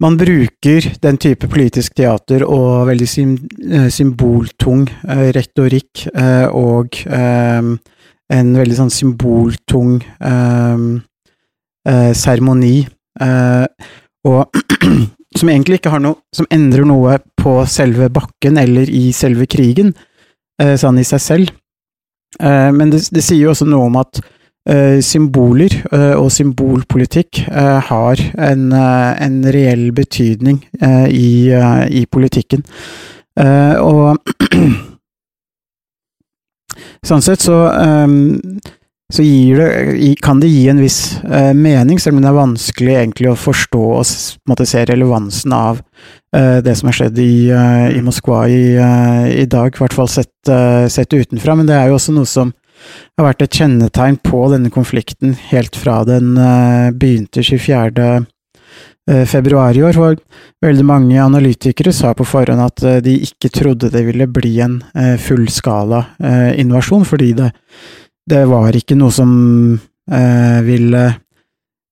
man 0.02 0.18
bruker 0.18 0.88
den 1.04 1.18
type 1.22 1.48
politisk 1.48 1.94
teater 1.96 2.44
og 2.48 2.88
veldig 2.90 3.08
symboltung 3.94 4.88
retorikk 5.36 6.08
og 6.50 6.98
en 7.08 8.50
veldig 8.58 8.78
sånn 8.80 8.92
symboltung 8.92 10.00
seremoni. 12.24 12.76
Og 14.28 14.60
som 15.38 15.50
egentlig 15.50 15.80
ikke 15.80 15.94
har 15.94 16.04
noe 16.04 16.20
Som 16.36 16.50
endrer 16.54 16.88
noe 16.88 17.18
på 17.44 17.58
selve 17.70 18.10
bakken 18.14 18.58
eller 18.62 18.90
i 18.90 19.12
selve 19.12 19.46
krigen, 19.52 19.92
eh, 20.62 20.78
sånn 20.80 21.00
i 21.02 21.04
seg 21.04 21.20
selv. 21.20 21.50
Eh, 22.40 22.70
men 22.72 22.94
det, 22.94 23.02
det 23.12 23.24
sier 23.26 23.42
jo 23.42 23.50
også 23.52 23.68
noe 23.68 23.90
om 23.90 23.98
at 24.00 24.22
eh, 24.22 24.30
symboler 25.04 25.74
eh, 25.92 26.14
og 26.16 26.30
symbolpolitikk 26.32 27.42
eh, 27.50 27.80
har 27.90 28.22
en, 28.40 28.70
eh, 28.72 29.24
en 29.26 29.42
reell 29.52 29.90
betydning 29.96 30.62
eh, 30.80 31.08
i, 31.12 31.52
eh, 31.52 31.84
i 31.92 32.06
politikken. 32.08 32.64
Eh, 33.40 33.76
og 33.84 34.24
sånn 37.10 37.26
sett 37.26 37.44
så, 37.44 37.58
ehm, 37.76 38.40
så 39.14 39.22
det, 39.22 40.16
kan 40.24 40.40
det 40.40 40.50
gi 40.50 40.70
en 40.72 40.80
viss 40.82 41.20
eh, 41.28 41.52
mening, 41.54 42.00
selv 42.00 42.18
om 42.18 42.24
det 42.24 42.32
er 42.32 42.40
vanskelig 42.40 42.96
egentlig 42.96 43.34
å 43.34 43.38
forstå 43.38 43.84
og 44.00 44.06
måte 44.50 44.66
se 44.70 44.86
relevansen 44.90 45.54
av 45.54 45.84
eh, 46.34 46.64
det 46.66 46.78
som 46.80 46.90
har 46.90 46.98
skjedd 47.02 47.20
i, 47.22 47.52
eh, 47.52 47.88
i 48.00 48.02
Moskva 48.06 48.48
i, 48.48 48.78
eh, 48.80 49.28
i 49.44 49.46
dag, 49.46 49.76
i 49.76 49.80
hvert 49.84 50.00
fall 50.00 50.10
sett, 50.10 50.34
eh, 50.48 50.88
sett 50.88 51.14
utenfra. 51.14 51.60
Men 51.60 51.70
det 51.70 51.78
er 51.78 51.92
jo 51.92 52.00
også 52.00 52.16
noe 52.16 52.30
som 52.30 52.56
har 53.18 53.28
vært 53.28 53.46
et 53.46 53.58
kjennetegn 53.60 54.20
på 54.26 54.44
denne 54.52 54.72
konflikten 54.74 55.36
helt 55.52 55.78
fra 55.80 56.02
den 56.08 56.36
eh, 56.38 56.92
begynte 56.92 57.44
24. 57.46 58.06
eh, 59.10 59.26
februar 59.30 59.78
i 59.78 59.84
år. 59.86 59.98
For 59.98 60.20
veldig 60.66 60.86
mange 60.88 61.20
analytikere 61.22 61.94
sa 61.96 62.14
på 62.18 62.28
forhånd 62.28 62.64
at 62.64 62.86
eh, 62.88 63.02
de 63.06 63.18
ikke 63.28 63.52
trodde 63.54 63.92
det 63.94 64.06
ville 64.08 64.30
bli 64.30 64.56
en 64.64 64.80
fullskala 65.20 66.04
invasjon, 66.60 67.04
fordi 67.06 67.34
det, 67.38 67.52
det 68.30 68.46
var 68.50 68.76
ikke 68.76 68.98
noe 69.00 69.14
som 69.14 69.34
ville 70.64 71.04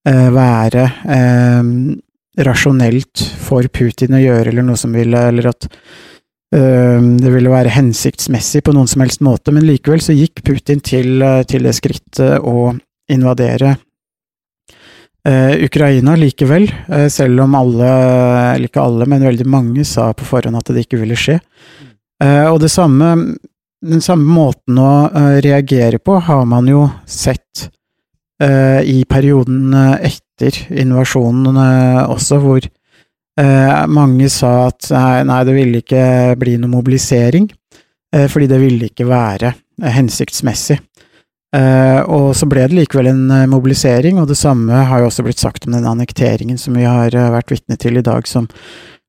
være 0.05 0.85
rasjonelt 2.41 3.21
for 3.43 3.67
Putin 3.69 4.15
å 4.17 4.21
gjøre, 4.21 4.49
eller 4.49 4.65
noe 4.65 4.79
som 4.79 4.93
ville 4.95 5.19
Eller 5.29 5.51
at 5.51 5.67
det 6.51 7.29
ville 7.31 7.51
være 7.51 7.71
hensiktsmessig 7.71 8.59
på 8.65 8.73
noen 8.75 8.89
som 8.89 9.03
helst 9.05 9.21
måte, 9.23 9.53
men 9.55 9.63
likevel 9.63 10.01
så 10.03 10.15
gikk 10.15 10.41
Putin 10.43 10.81
til, 10.83 11.21
eh, 11.23 11.43
til 11.47 11.63
det 11.63 11.71
skrittet 11.77 12.43
å 12.43 12.73
invadere 13.11 13.77
eh, 15.23 15.53
Ukraina 15.63 16.17
likevel, 16.19 16.67
eh, 16.89 17.07
selv 17.07 17.45
om 17.45 17.55
alle, 17.55 17.91
eller 18.55 18.67
ikke 18.67 18.83
alle, 18.83 19.07
men 19.07 19.23
veldig 19.29 19.47
mange 19.47 19.85
sa 19.87 20.09
på 20.11 20.27
forhånd 20.27 20.59
at 20.59 20.73
det 20.73 20.83
ikke 20.87 20.99
ville 20.99 21.15
skje. 21.15 21.39
Og 22.21 22.59
det 22.61 22.69
samme, 22.69 23.15
den 23.81 24.01
samme 24.05 24.27
måten 24.29 24.77
å 24.77 25.09
reagere 25.41 25.97
på 25.97 26.19
har 26.21 26.43
man 26.45 26.67
jo 26.69 26.83
sett 27.09 27.63
i 28.85 28.99
perioden 29.09 29.73
etter 29.73 30.59
invasjonen 30.69 31.57
også, 32.05 32.37
hvor 32.43 32.67
mange 33.89 34.29
sa 34.29 34.67
at 34.67 34.89
nei, 34.93 35.23
nei, 35.29 35.41
det 35.47 35.55
ville 35.55 35.81
ikke 35.81 36.05
bli 36.39 36.57
noe 36.59 36.71
mobilisering, 36.71 37.49
eh, 38.15 38.27
fordi 38.31 38.49
det 38.51 38.59
ville 38.61 38.89
ikke 38.91 39.07
være 39.09 39.53
eh, 39.53 39.91
hensiktsmessig. 39.95 40.79
Eh, 41.51 41.99
og 42.07 42.31
så 42.37 42.47
ble 42.47 42.63
det 42.69 42.77
likevel 42.77 43.09
en 43.11 43.25
eh, 43.33 43.49
mobilisering, 43.51 44.21
og 44.21 44.29
det 44.29 44.39
samme 44.39 44.85
har 44.87 45.01
jo 45.01 45.09
også 45.09 45.25
blitt 45.25 45.41
sagt 45.41 45.67
om 45.67 45.75
den 45.75 45.87
annekteringen 45.89 46.59
som 46.59 46.77
vi 46.79 46.87
har 46.87 47.11
eh, 47.11 47.31
vært 47.33 47.51
vitne 47.51 47.75
til 47.81 47.99
i 47.99 48.05
dag, 48.05 48.27
som, 48.29 48.47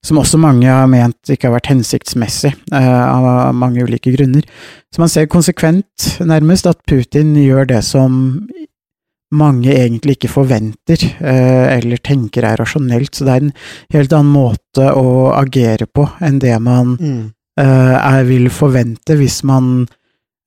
som 0.03 0.19
også 0.19 0.41
mange 0.43 0.67
har 0.67 0.91
ment 0.91 1.31
ikke 1.31 1.49
har 1.49 1.57
vært 1.61 1.71
hensiktsmessig, 1.71 2.51
eh, 2.75 2.91
av 3.05 3.55
mange 3.55 3.87
ulike 3.87 4.15
grunner. 4.17 4.49
Så 4.91 5.05
man 5.05 5.13
ser 5.13 5.31
konsekvent, 5.31 6.17
nærmest, 6.19 6.67
at 6.67 6.83
Putin 6.91 7.37
gjør 7.39 7.71
det 7.77 7.85
som 7.87 8.19
mange 9.33 9.73
egentlig 9.73 10.19
ikke 10.19 10.31
forventer, 10.33 11.01
eh, 11.25 11.79
eller 11.79 12.01
tenker 12.05 12.45
er 12.45 12.61
rasjonelt, 12.61 13.15
så 13.15 13.25
det 13.27 13.33
er 13.33 13.47
en 13.47 13.55
helt 13.97 14.13
annen 14.13 14.35
måte 14.35 14.91
å 14.93 15.33
agere 15.39 15.89
på 15.89 16.07
enn 16.21 16.39
det 16.43 16.55
man 16.61 16.97
mm. 17.01 17.23
er, 17.63 18.23
vil 18.29 18.49
forvente 18.53 19.17
hvis 19.19 19.43
man 19.49 19.85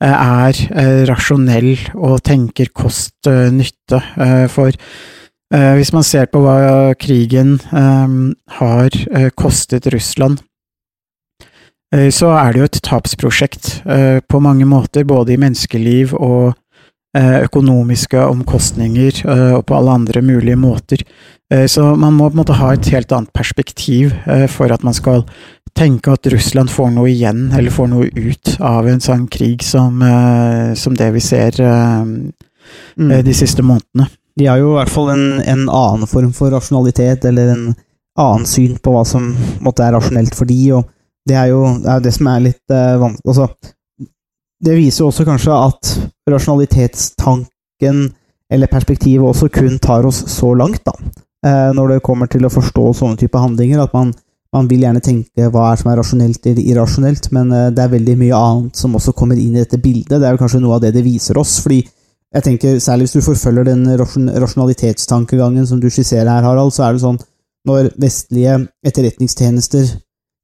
eh, 0.04 0.15
er 0.15 0.62
eh, 0.72 1.04
rasjonell 1.10 1.74
og 1.96 2.24
tenker 2.25 2.72
kost-nytte. 2.74 4.01
Eh, 4.18 4.46
for 4.51 4.72
eh, 4.74 5.72
hvis 5.77 5.94
man 5.96 6.06
ser 6.06 6.30
på 6.32 6.42
hva 6.44 6.94
krigen 7.00 7.60
eh, 7.72 8.20
har 8.60 9.00
eh, 9.12 9.32
kostet 9.38 9.88
Russland, 9.94 10.42
eh, 11.94 12.10
så 12.10 12.34
er 12.38 12.54
det 12.54 12.62
jo 12.62 12.70
et 12.70 12.84
tapsprosjekt 12.86 13.82
eh, 13.86 14.20
på 14.25 14.42
mange 14.44 14.65
måter, 14.70 15.06
både 15.08 15.36
i 15.36 15.42
menneskeliv 15.42 16.13
og 16.18 16.54
eh, 16.54 16.62
økonomiske 17.46 18.20
omkostninger 18.28 19.22
eh, 19.26 19.54
og 19.58 19.66
på 19.66 19.76
alle 19.78 19.92
andre 19.92 20.22
mulige 20.22 20.56
måter. 20.60 21.04
Eh, 21.52 21.66
Så 21.68 21.96
man 21.96 22.14
må 22.14 22.30
på 22.30 22.36
en 22.36 22.42
måte 22.44 22.58
ha 22.60 22.74
et 22.74 22.90
helt 22.92 23.12
annet 23.12 23.32
perspektiv 23.34 24.14
eh, 24.28 24.48
for 24.48 24.72
at 24.72 24.84
man 24.84 24.94
skal 24.94 25.24
tenke 25.76 26.12
at 26.14 26.28
Russland 26.32 26.70
får 26.72 26.92
noe 26.96 27.10
igjen, 27.12 27.52
eller 27.52 27.72
får 27.72 27.88
noe 27.92 28.08
ut 28.16 28.58
av 28.64 28.88
en 28.88 29.00
sånn 29.04 29.28
krig 29.28 29.64
som, 29.64 30.02
eh, 30.02 30.74
som 30.76 30.96
det 30.96 31.12
vi 31.14 31.20
ser 31.20 31.62
eh, 31.62 32.06
Mm. 32.98 33.12
eh, 33.12 33.24
de 33.24 33.34
siste 33.34 33.62
månedene. 33.62 34.08
De 34.36 34.48
har 34.48 34.58
jo 34.58 34.72
i 34.72 34.78
hvert 34.80 34.90
fall 34.90 35.10
en, 35.14 35.42
en 35.46 35.68
annen 35.70 36.08
form 36.08 36.32
for 36.34 36.50
rasjonalitet, 36.50 37.26
eller 37.30 37.52
en 37.54 37.76
annen 38.18 38.46
syn 38.50 38.78
på 38.82 38.92
hva 38.92 39.04
som 39.06 39.36
måtte 39.62 39.84
er 39.86 39.94
rasjonelt 39.94 40.34
for 40.36 40.46
de, 40.50 40.58
og 40.74 40.88
det 41.30 41.36
er 41.36 41.52
jo 41.52 41.62
det, 41.84 41.92
er 41.92 42.00
det 42.00 42.14
som 42.16 42.28
er 42.28 42.40
litt 42.48 42.74
vanskelig 42.74 43.28
altså, 43.28 43.48
Det 44.66 44.74
viser 44.74 45.04
jo 45.04 45.12
også 45.12 45.26
kanskje 45.28 45.54
at 45.54 45.90
rasjonalitetstanken, 46.32 48.06
eller 48.50 48.72
perspektivet, 48.72 49.26
også 49.26 49.50
kun 49.54 49.78
tar 49.82 50.06
oss 50.10 50.24
så 50.32 50.54
langt, 50.58 50.82
da. 50.86 50.94
Eh, 51.46 51.72
når 51.78 51.94
det 51.94 52.06
kommer 52.06 52.30
til 52.32 52.48
å 52.48 52.54
forstå 52.54 52.86
sånne 52.98 53.20
type 53.22 53.38
handlinger, 53.38 53.84
at 53.84 53.94
man, 53.94 54.14
man 54.56 54.70
vil 54.70 54.88
gjerne 54.88 55.04
tenke 55.06 55.52
hva 55.54 55.68
er 55.72 55.82
som 55.82 55.92
er 55.92 56.00
rasjonelt 56.02 56.50
eller 56.50 56.64
irrasjonelt, 56.64 57.30
men 57.36 57.54
eh, 57.54 57.68
det 57.76 57.84
er 57.84 57.94
veldig 57.94 58.18
mye 58.24 58.40
annet 58.40 58.82
som 58.82 58.98
også 58.98 59.14
kommer 59.18 59.38
inn 59.38 59.54
i 59.54 59.62
dette 59.62 59.82
bildet. 59.82 60.18
Det 60.18 60.26
er 60.26 60.34
jo 60.34 60.42
kanskje 60.42 60.64
noe 60.64 60.80
av 60.80 60.86
det 60.86 60.96
det 60.98 61.06
viser 61.06 61.38
oss, 61.38 61.60
fordi 61.62 61.84
jeg 62.36 62.44
tenker, 62.44 62.80
Særlig 62.84 63.06
hvis 63.06 63.16
du 63.16 63.24
forfølger 63.24 63.70
den 63.70 63.86
rasjonalitetstankegangen 63.96 65.68
som 65.70 65.80
du 65.80 65.88
skisserer 65.94 66.28
her, 66.28 66.44
Harald, 66.44 66.74
så 66.76 66.88
er 66.88 66.96
det 66.96 67.06
sånn 67.06 67.22
når 67.66 67.94
vestlige 68.02 68.58
etterretningstjenester 68.86 69.86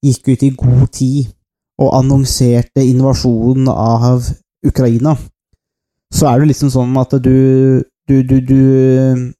gikk 0.05 0.29
ut 0.31 0.45
i 0.45 0.55
god 0.57 0.87
tid 0.93 1.33
og 1.81 1.95
annonserte 1.97 2.83
invasjonen 2.85 3.69
av 3.71 4.27
Ukraina, 4.67 5.15
så 6.11 6.27
er 6.29 6.41
det 6.41 6.51
liksom 6.51 6.71
sånn 6.73 6.97
at 7.01 7.15
du 7.23 7.81
du, 8.09 8.23
du, 8.27 8.41
du, 8.43 8.63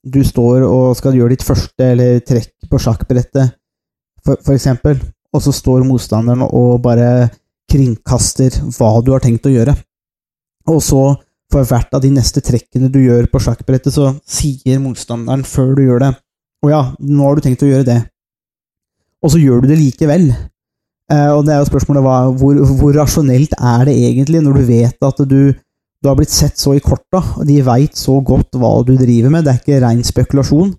du 0.00 0.20
står 0.24 0.62
og 0.64 0.94
skal 0.96 1.16
gjøre 1.18 1.34
ditt 1.34 1.44
første 1.44 1.90
eller 1.92 2.22
trekk 2.24 2.70
på 2.70 2.78
sjakkbrettet, 2.80 3.52
for, 4.24 4.38
for 4.40 4.54
eksempel, 4.54 4.96
og 5.34 5.42
så 5.44 5.52
står 5.52 5.84
motstanderen 5.84 6.46
og 6.46 6.78
bare 6.84 7.28
kringkaster 7.68 8.54
hva 8.78 8.94
du 9.04 9.10
har 9.12 9.24
tenkt 9.24 9.48
å 9.48 9.52
gjøre. 9.52 9.74
Og 10.70 10.80
så 10.84 11.02
for 11.52 11.68
hvert 11.68 11.92
av 11.92 12.00
de 12.04 12.12
neste 12.14 12.40
trekkene 12.44 12.88
du 12.92 13.00
gjør 13.02 13.28
på 13.28 13.40
sjakkbrettet, 13.42 13.92
så 13.92 14.14
sier 14.24 14.80
motstanderen 14.80 15.44
før 15.44 15.74
du 15.76 15.84
gjør 15.84 16.06
det 16.06 16.12
Å 16.62 16.70
ja, 16.70 16.82
nå 17.02 17.26
har 17.26 17.36
du 17.36 17.44
tenkt 17.44 17.64
å 17.66 17.68
gjøre 17.68 17.88
det. 17.88 17.98
Og 19.26 19.32
så 19.34 19.40
gjør 19.42 19.64
du 19.64 19.72
det 19.72 19.80
likevel. 19.80 20.28
Eh, 21.10 21.30
og 21.34 21.44
det 21.46 21.54
er 21.54 21.62
jo 21.62 21.70
spørsmålet 21.70 22.04
hva, 22.04 22.18
hvor, 22.38 22.60
hvor 22.78 22.94
rasjonelt 22.96 23.56
er 23.58 23.88
det 23.88 23.96
egentlig, 23.96 24.42
når 24.44 24.60
du 24.60 24.68
vet 24.68 25.08
at 25.08 25.24
du, 25.28 25.40
du 25.52 26.10
har 26.10 26.18
blitt 26.18 26.34
sett 26.34 26.60
så 26.60 26.76
i 26.76 26.84
korta, 26.84 27.22
og 27.38 27.48
de 27.48 27.58
veit 27.66 27.98
så 27.98 28.18
godt 28.24 28.58
hva 28.58 28.78
du 28.86 28.94
driver 29.00 29.32
med, 29.34 29.46
det 29.46 29.54
er 29.54 29.60
ikke 29.60 29.82
rein 29.84 30.04
spekulasjon, 30.06 30.72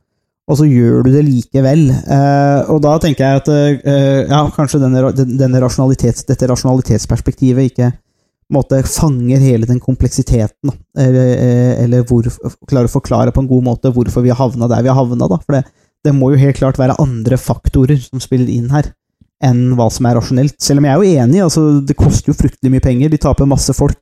og 0.43 0.59
så 0.59 0.67
gjør 0.67 1.05
du 1.05 1.11
det 1.13 1.25
likevel. 1.27 1.85
Eh, 1.91 2.71
og 2.71 2.81
da 2.83 2.95
tenker 3.03 3.25
jeg 3.25 3.43
at 3.43 3.51
eh, 3.53 4.23
ja, 4.31 4.45
kanskje 4.55 4.81
denne, 4.83 5.11
denne 5.15 5.61
rasjonalitets, 5.63 6.25
dette 6.29 6.49
rasjonalitetsperspektivet 6.51 7.71
ikke 7.71 7.93
måte 8.53 8.81
fanger 8.85 9.41
hele 9.41 9.65
den 9.65 9.79
kompleksiteten, 9.81 10.73
eller, 10.99 11.29
eller 11.81 12.03
hvor, 12.05 12.27
klarer 12.69 12.89
å 12.89 12.91
forklare 12.91 13.31
på 13.33 13.41
en 13.41 13.47
god 13.49 13.63
måte 13.65 13.89
hvorfor 13.95 14.21
vi 14.21 14.29
har 14.29 14.37
havna 14.37 14.67
der 14.69 14.83
vi 14.85 14.91
har 14.91 14.99
havna. 14.99 15.29
For 15.39 15.55
det, 15.55 15.63
det 16.05 16.13
må 16.13 16.33
jo 16.33 16.41
helt 16.41 16.59
klart 16.59 16.77
være 16.77 16.99
andre 17.01 17.39
faktorer 17.39 17.97
som 18.03 18.21
spiller 18.21 18.51
inn 18.51 18.67
her, 18.75 18.91
enn 19.43 19.73
hva 19.77 19.89
som 19.91 20.07
er 20.07 20.17
rasjonelt. 20.19 20.55
Selv 20.61 20.81
om 20.81 20.87
jeg 20.87 20.93
er 20.93 21.01
jo 21.01 21.23
enig, 21.23 21.41
altså, 21.43 21.65
det 21.83 21.99
koster 21.99 22.31
jo 22.31 22.39
fryktelig 22.39 22.71
mye 22.73 22.83
penger, 22.83 23.11
de 23.11 23.21
taper 23.21 23.49
masse 23.49 23.75
folk, 23.77 23.99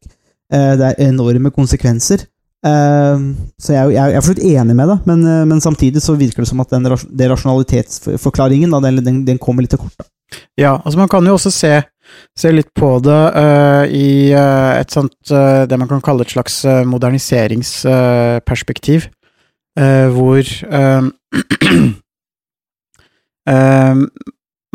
eh, 0.54 0.74
det 0.80 0.92
er 0.92 1.10
enorme 1.10 1.50
konsekvenser. 1.56 2.20
Eh, 2.62 3.18
så 3.58 3.74
jeg, 3.74 3.96
er 3.98 4.20
for 4.20 4.30
så 4.30 4.36
vidt 4.36 4.48
enig 4.54 4.76
med 4.78 4.88
deg, 4.92 5.00
men, 5.10 5.20
eh, 5.26 5.48
men 5.50 5.64
samtidig 5.64 6.02
så 6.06 6.20
virker 6.20 6.44
det 6.44 6.52
som 6.52 6.62
at 6.62 6.74
den, 6.74 6.86
den 6.86 7.32
rasjonalitetsforklaringen 7.34 8.74
da, 8.74 8.78
den, 8.86 8.96
den, 9.06 9.18
den 9.26 9.42
kommer 9.42 9.62
litt 9.66 9.74
til 9.74 9.82
kort. 9.82 9.98
Da. 9.98 10.06
Ja, 10.60 10.82
altså 10.86 11.00
man 11.00 11.10
kan 11.12 11.26
jo 11.26 11.34
også 11.36 11.52
se, 11.54 11.82
se 12.38 12.52
litt 12.54 12.74
på 12.78 13.00
det 13.04 13.34
uh, 13.36 13.86
i 13.88 14.34
uh, 14.36 14.74
et 14.78 14.92
sånt 14.94 15.32
uh, 15.34 15.68
det 15.68 15.80
man 15.80 15.88
kan 15.90 16.02
kalle 16.06 16.22
et 16.24 16.32
slags 16.32 16.66
moderniseringsperspektiv, 16.88 19.02
hvor 19.72 20.42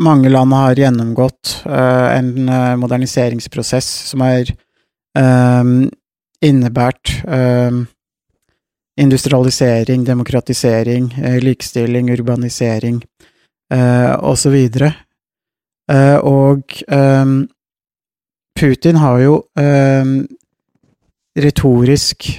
mange 0.03 0.29
land 0.29 0.53
har 0.53 0.75
gjennomgått 0.77 1.63
eh, 1.65 2.17
en 2.17 2.49
eh, 2.49 2.75
moderniseringsprosess 2.77 3.87
som 4.11 4.21
har 4.21 4.51
eh, 5.17 5.63
innebært 6.41 7.13
industrialisering, 8.97 10.03
demokratisering, 10.05 11.07
likestilling, 11.41 12.09
urbanisering, 12.13 12.99
osv. 14.21 14.55
og 16.21 16.75
Putin 18.59 18.99
har 19.01 19.19
jo 19.21 19.33
retorisk 21.41 22.29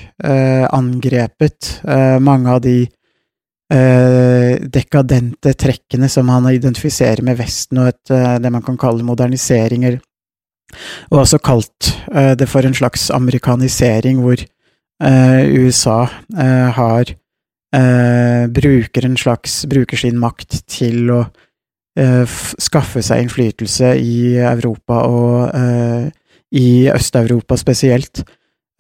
angrepet 0.79 1.73
mange 2.23 2.55
av 2.55 2.63
de 2.63 2.77
eh, 3.73 4.59
dekadente 4.65 5.55
trekkene 5.55 6.09
som 6.09 6.29
han 6.33 6.49
identifiserer 6.51 7.23
med 7.27 7.39
Vesten 7.41 7.83
og 7.83 7.93
et, 7.93 8.11
eh, 8.11 8.37
det 8.43 8.53
man 8.53 8.65
kan 8.65 8.79
kalle 8.81 9.07
moderniseringer, 9.07 9.99
og 11.11 11.23
også 11.23 11.41
kalt 11.45 11.91
eh, 12.13 12.35
det 12.39 12.49
for 12.49 12.67
en 12.67 12.77
slags 12.77 13.09
amerikanisering, 13.15 14.21
hvor 14.25 14.41
eh, 14.41 15.43
USA 15.59 16.03
eh, 16.37 16.69
har 16.79 17.17
bruker 17.69 19.05
en 19.05 19.17
slags 19.21 19.67
bruker 19.69 20.01
sin 20.01 20.17
makt 20.17 20.63
til 20.73 21.11
å 21.13 21.19
skaffe 22.65 23.03
seg 23.05 23.27
innflytelse 23.27 23.91
i 24.01 24.39
Europa 24.41 25.03
og 25.05 26.09
i 26.57 26.89
Øst-Europa 26.89 27.59
spesielt. 27.61 28.23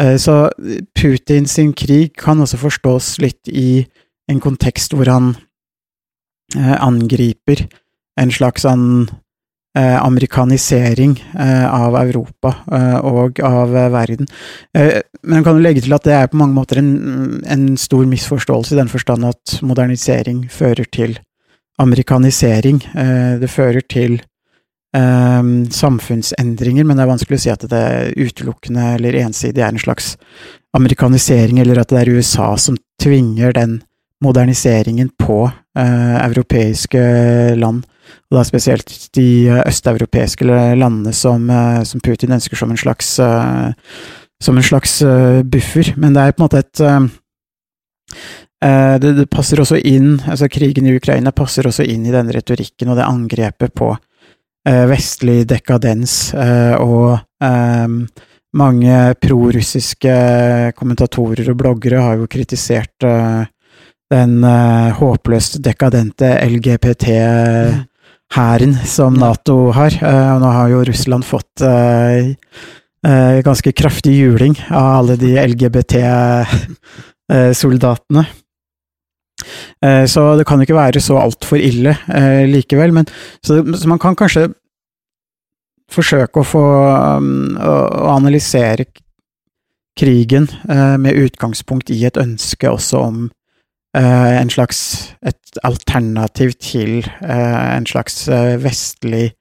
Så 0.00 0.38
Putin 0.96 1.44
sin 1.44 1.74
krig 1.76 2.16
kan 2.16 2.40
også 2.40 2.62
forstås 2.62 3.18
litt 3.20 3.52
i 3.52 3.84
en 4.28 4.42
kontekst 4.44 4.94
hvor 4.96 5.08
han 5.10 5.32
eh, 6.56 6.76
angriper 6.76 7.66
en 8.18 8.34
slags 8.34 8.66
sånn 8.66 9.08
amerikanisering 9.78 11.12
eh, 11.38 11.66
av 11.70 11.94
Europa 12.00 12.50
og 13.06 13.38
av 13.44 13.70
verden. 13.92 14.26
Men 14.74 15.44
kan 15.46 15.54
jo 15.54 15.62
legge 15.62 15.84
til 15.84 15.94
at 15.94 16.02
det 16.08 16.16
er 16.16 16.30
på 16.32 16.40
mange 16.40 16.56
måter 16.56 16.80
en, 16.80 16.88
en 17.46 17.76
stor 17.78 18.08
misforståelse 18.10 18.74
i 18.74 18.78
den 18.80 18.90
forstand 18.90 19.28
at 19.28 19.58
modernisering 19.62 20.48
fører 20.50 20.88
til 20.90 21.14
amerikanisering. 21.78 22.80
Det 23.38 23.50
fører 23.52 23.86
til 23.86 24.18
samfunnsendringer, 24.96 26.88
men 26.88 26.96
det 26.96 27.04
er 27.04 27.12
vanskelig 27.12 27.38
å 27.38 27.44
si 27.44 27.52
at 27.52 27.68
det 27.70 27.84
utelukkende 28.18 28.94
eller 28.96 29.20
ensidig 29.20 29.62
er 29.62 29.76
en 29.76 29.84
slags 29.84 30.16
amerikanisering, 30.76 31.60
eller 31.60 31.80
at 31.80 31.92
det 31.92 32.02
er 32.02 32.14
USA 32.16 32.56
som 32.60 32.76
tvinger 33.02 33.54
den 33.56 33.78
moderniseringen 34.24 35.10
på 35.20 35.44
eh, 35.78 36.16
europeiske 36.24 37.02
land, 37.58 37.84
og 38.28 38.38
da 38.38 38.44
spesielt 38.44 38.90
de 39.16 39.28
østeuropeiske 39.62 40.46
landene 40.48 41.12
som, 41.14 41.44
eh, 41.50 41.82
som 41.86 42.02
Putin 42.04 42.34
ønsker 42.36 42.58
som 42.58 42.72
en 42.72 42.80
slags 42.80 43.18
eh, 43.22 43.70
som 44.42 44.56
en 44.56 44.62
slags 44.62 45.02
eh, 45.02 45.42
buffer, 45.42 45.94
men 45.96 46.14
det 46.14 46.22
er 46.22 46.34
på 46.34 46.42
en 46.42 46.46
måte 46.46 46.62
et 46.62 46.82
eh, 46.84 47.08
eh, 48.64 48.94
det, 49.02 49.14
det 49.18 49.26
passer 49.32 49.60
også 49.62 49.80
inn, 49.82 50.18
altså 50.26 50.50
krigen 50.52 50.86
i 50.86 50.94
Ukraina 50.98 51.34
passer 51.34 51.66
også 51.68 51.86
inn 51.86 52.06
i 52.06 52.14
denne 52.14 52.34
retorikken 52.34 52.92
og 52.92 53.00
det 53.00 53.08
angrepet 53.08 53.74
på 53.74 53.94
vestlig 54.68 55.46
dekadens 55.48 56.34
og 56.34 57.14
mange 58.58 58.96
prorussiske 59.22 60.16
kommentatorer 60.76 61.48
og 61.48 61.56
bloggere 61.62 62.02
har 62.04 62.18
jo 62.18 62.26
kritisert 62.28 63.06
den 64.12 64.44
uh, 64.44 64.92
håpløst 64.96 65.64
dekadente 65.64 66.38
LGBT-hæren 66.44 68.74
som 68.88 69.14
Nato 69.20 69.72
har. 69.76 69.92
Uh, 70.00 70.34
og 70.34 70.40
nå 70.44 70.48
har 70.56 70.68
jo 70.72 70.84
Russland 70.88 71.24
fått 71.28 71.56
uh, 71.64 72.24
ganske 73.46 73.70
kraftig 73.78 74.14
juling 74.18 74.54
av 74.68 74.86
alle 74.98 75.14
de 75.20 75.30
LGBT-soldatene. 75.38 78.24
Så 80.10 80.20
det 80.34 80.46
kan 80.50 80.60
ikke 80.60 80.74
være 80.74 81.00
så 81.00 81.14
altfor 81.22 81.58
ille 81.62 81.94
eh, 82.10 82.42
likevel, 82.50 82.90
men 82.96 83.06
så, 83.38 83.62
så 83.62 83.86
man 83.86 84.02
kan 84.02 84.18
kanskje 84.18 84.50
forsøke 85.92 86.42
å 86.42 86.46
få 86.46 86.64
um, 87.18 87.56
å, 87.56 87.74
analysere 88.14 88.88
krigen 89.98 90.46
eh, 90.68 90.96
med 91.00 91.18
utgangspunkt 91.18 91.90
i 91.94 92.04
et 92.06 92.20
ønske 92.20 92.70
også 92.70 93.02
om 93.08 93.26
en 94.02 94.50
slags 94.50 95.14
et 95.26 95.58
alternativ 95.66 96.52
til 96.62 96.98
eh, 97.22 97.76
en 97.76 97.86
slags 97.88 98.28
eh, 98.28 98.56
vestlig 98.62 99.32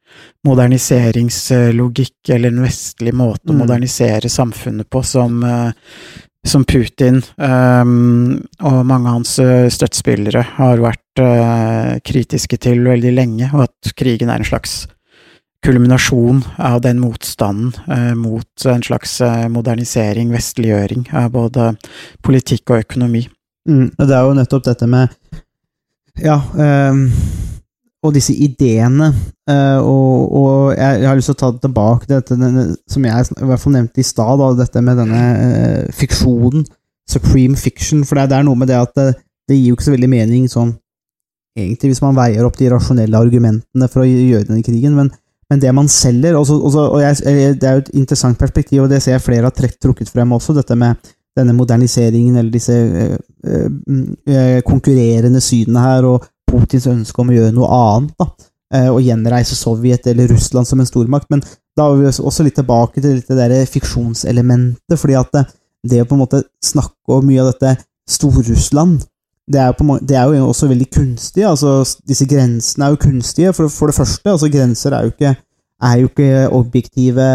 moderniseringslogikk, 0.47 2.29
eller 2.33 2.53
en 2.53 2.63
vestlig 2.65 3.13
måte 3.13 3.51
å 3.51 3.53
Mm. 3.53 3.59
modernisere 3.65 4.29
samfunnet 4.29 4.89
på, 4.89 5.03
som, 5.03 5.43
eh, 5.43 5.71
som 6.45 6.63
Putin 6.65 7.21
eh, 7.37 7.83
og 8.63 8.85
mange 8.85 9.07
av 9.07 9.13
hans 9.19 9.37
eh, 9.39 9.69
støttespillere 9.69 10.45
har 10.57 10.77
vært 10.77 11.19
eh, 11.19 11.99
kritiske 11.99 12.57
til 12.57 12.83
veldig 12.87 13.13
lenge, 13.13 13.49
og 13.53 13.67
at 13.67 13.93
krigen 13.95 14.29
er 14.29 14.39
en 14.39 14.45
slags 14.45 14.87
kulminasjon 15.65 16.43
av 16.57 16.81
den 16.81 16.99
motstanden 17.01 17.73
eh, 17.91 18.13
mot 18.15 18.65
en 18.65 18.83
slags 18.83 19.19
eh, 19.21 19.47
modernisering, 19.49 20.31
vestliggjøring 20.31 21.09
av 21.13 21.31
både 21.33 21.75
politikk 22.23 22.71
og 22.71 22.85
økonomi. 22.85 23.27
Mm, 23.67 23.89
det 23.99 24.13
er 24.15 24.23
jo 24.23 24.33
nettopp 24.37 24.63
dette 24.69 24.87
med 24.87 25.11
Ja, 26.23 26.37
ehm, 26.57 27.01
og 28.03 28.13
disse 28.15 28.33
ideene. 28.33 29.11
eh, 29.49 29.77
og, 29.81 30.31
og 30.39 30.73
jeg, 30.77 31.03
har 31.07 31.15
lyst 31.19 31.29
til 31.31 31.35
å 31.35 31.39
ta 31.41 31.51
tilbake 31.67 32.07
til 32.07 32.15
dette 32.15 32.37
denne, 32.39 32.63
som 32.89 33.05
jeg 33.05 33.27
i 33.37 33.45
hvert 33.49 33.59
fall 33.61 33.73
nevnte 33.75 33.99
i 34.01 34.07
stad, 34.07 34.43
dette 34.57 34.81
med 34.81 34.97
denne 34.97 35.21
eh, 35.35 35.91
fiksjonen. 35.93 36.65
Supreme 37.07 37.55
fiction. 37.55 38.03
For 38.03 38.19
det, 38.19 38.29
det 38.31 38.37
er 38.39 38.43
noe 38.47 38.59
med 38.59 38.67
det 38.71 38.75
at 38.79 38.91
det, 38.97 39.07
det 39.47 39.55
gir 39.59 39.69
jo 39.69 39.77
ikke 39.77 39.85
så 39.87 39.93
veldig 39.95 40.09
mening 40.11 40.49
sånn 40.51 40.73
egentlig 41.57 41.89
hvis 41.93 42.03
man 42.03 42.17
veier 42.17 42.45
opp 42.45 42.57
de 42.59 42.67
rasjonelle 42.69 43.17
argumentene 43.17 43.87
for 43.89 44.03
å 44.03 44.07
gjøre 44.07 44.45
denne 44.45 44.61
krigen, 44.65 44.93
men, 44.93 45.07
men 45.49 45.61
det 45.63 45.71
man 45.73 45.87
selger 45.89 46.35
også, 46.37 46.59
også, 46.67 46.83
og 46.93 46.99
jeg- 47.01 47.55
Det 47.57 47.63
er 47.65 47.79
jo 47.79 47.85
et 47.85 47.95
interessant 47.95 48.37
perspektiv, 48.37 48.83
og 48.83 48.89
det 48.89 49.01
ser 49.01 49.15
jeg 49.15 49.23
flere 49.25 49.47
har 49.49 49.51
trukket 49.55 50.09
frem 50.11 50.29
også, 50.37 50.53
dette 50.53 50.75
med 50.77 50.95
denne 51.37 51.55
moderniseringen 51.57 52.35
eller 52.35 52.51
disse 52.53 52.73
eh, 52.73 53.15
eh, 53.47 53.69
eh, 54.27 54.59
konkurrerende 54.67 55.41
sydene 55.43 55.83
her, 55.83 56.07
og 56.09 56.27
Putins 56.47 56.87
ønske 56.89 57.21
om 57.21 57.31
å 57.31 57.37
gjøre 57.37 57.55
noe 57.55 57.69
annet. 57.77 58.13
da, 58.17 58.29
eh, 58.73 58.89
Og 58.89 59.01
gjenreise 59.03 59.55
Sovjet 59.55 60.07
eller 60.07 60.31
Russland 60.33 60.67
som 60.67 60.79
en 60.79 60.89
stormakt. 60.89 61.29
Men 61.29 61.43
da 61.77 61.91
er 61.91 61.97
vi 61.97 62.05
også- 62.07 62.43
litt 62.43 62.55
tilbake 62.55 63.01
til 63.01 63.21
det 63.21 63.37
der 63.37 63.65
fiksjonselementet. 63.65 64.97
fordi 64.97 65.19
at 65.19 65.31
det, 65.87 66.01
å 66.01 66.07
på 66.07 66.13
en 66.13 66.25
måte 66.25 66.43
snakke 66.63 66.93
om 67.07 67.25
mye 67.25 67.39
av 67.39 67.53
dette 67.53 67.77
Stor-Russland 68.09 69.05
det 69.47 69.63
det 70.07 70.17
er 70.17 70.23
jo 70.23 70.47
også 70.47 70.67
veldig 70.67 70.89
kunstig. 70.91 71.45
altså 71.45 71.97
Disse 72.07 72.25
grensene 72.25 72.85
er 72.85 72.89
jo 72.89 72.95
kunstige. 72.95 73.53
For, 73.53 73.67
for 73.69 73.87
det 73.87 73.95
første, 73.95 74.29
altså 74.29 74.51
grenser 74.51 74.91
er 74.91 75.03
jo 75.03 75.11
ikke 75.15 75.35
er 75.83 76.01
jo 76.01 76.09
ikke 76.09 76.47
objektive 76.57 77.25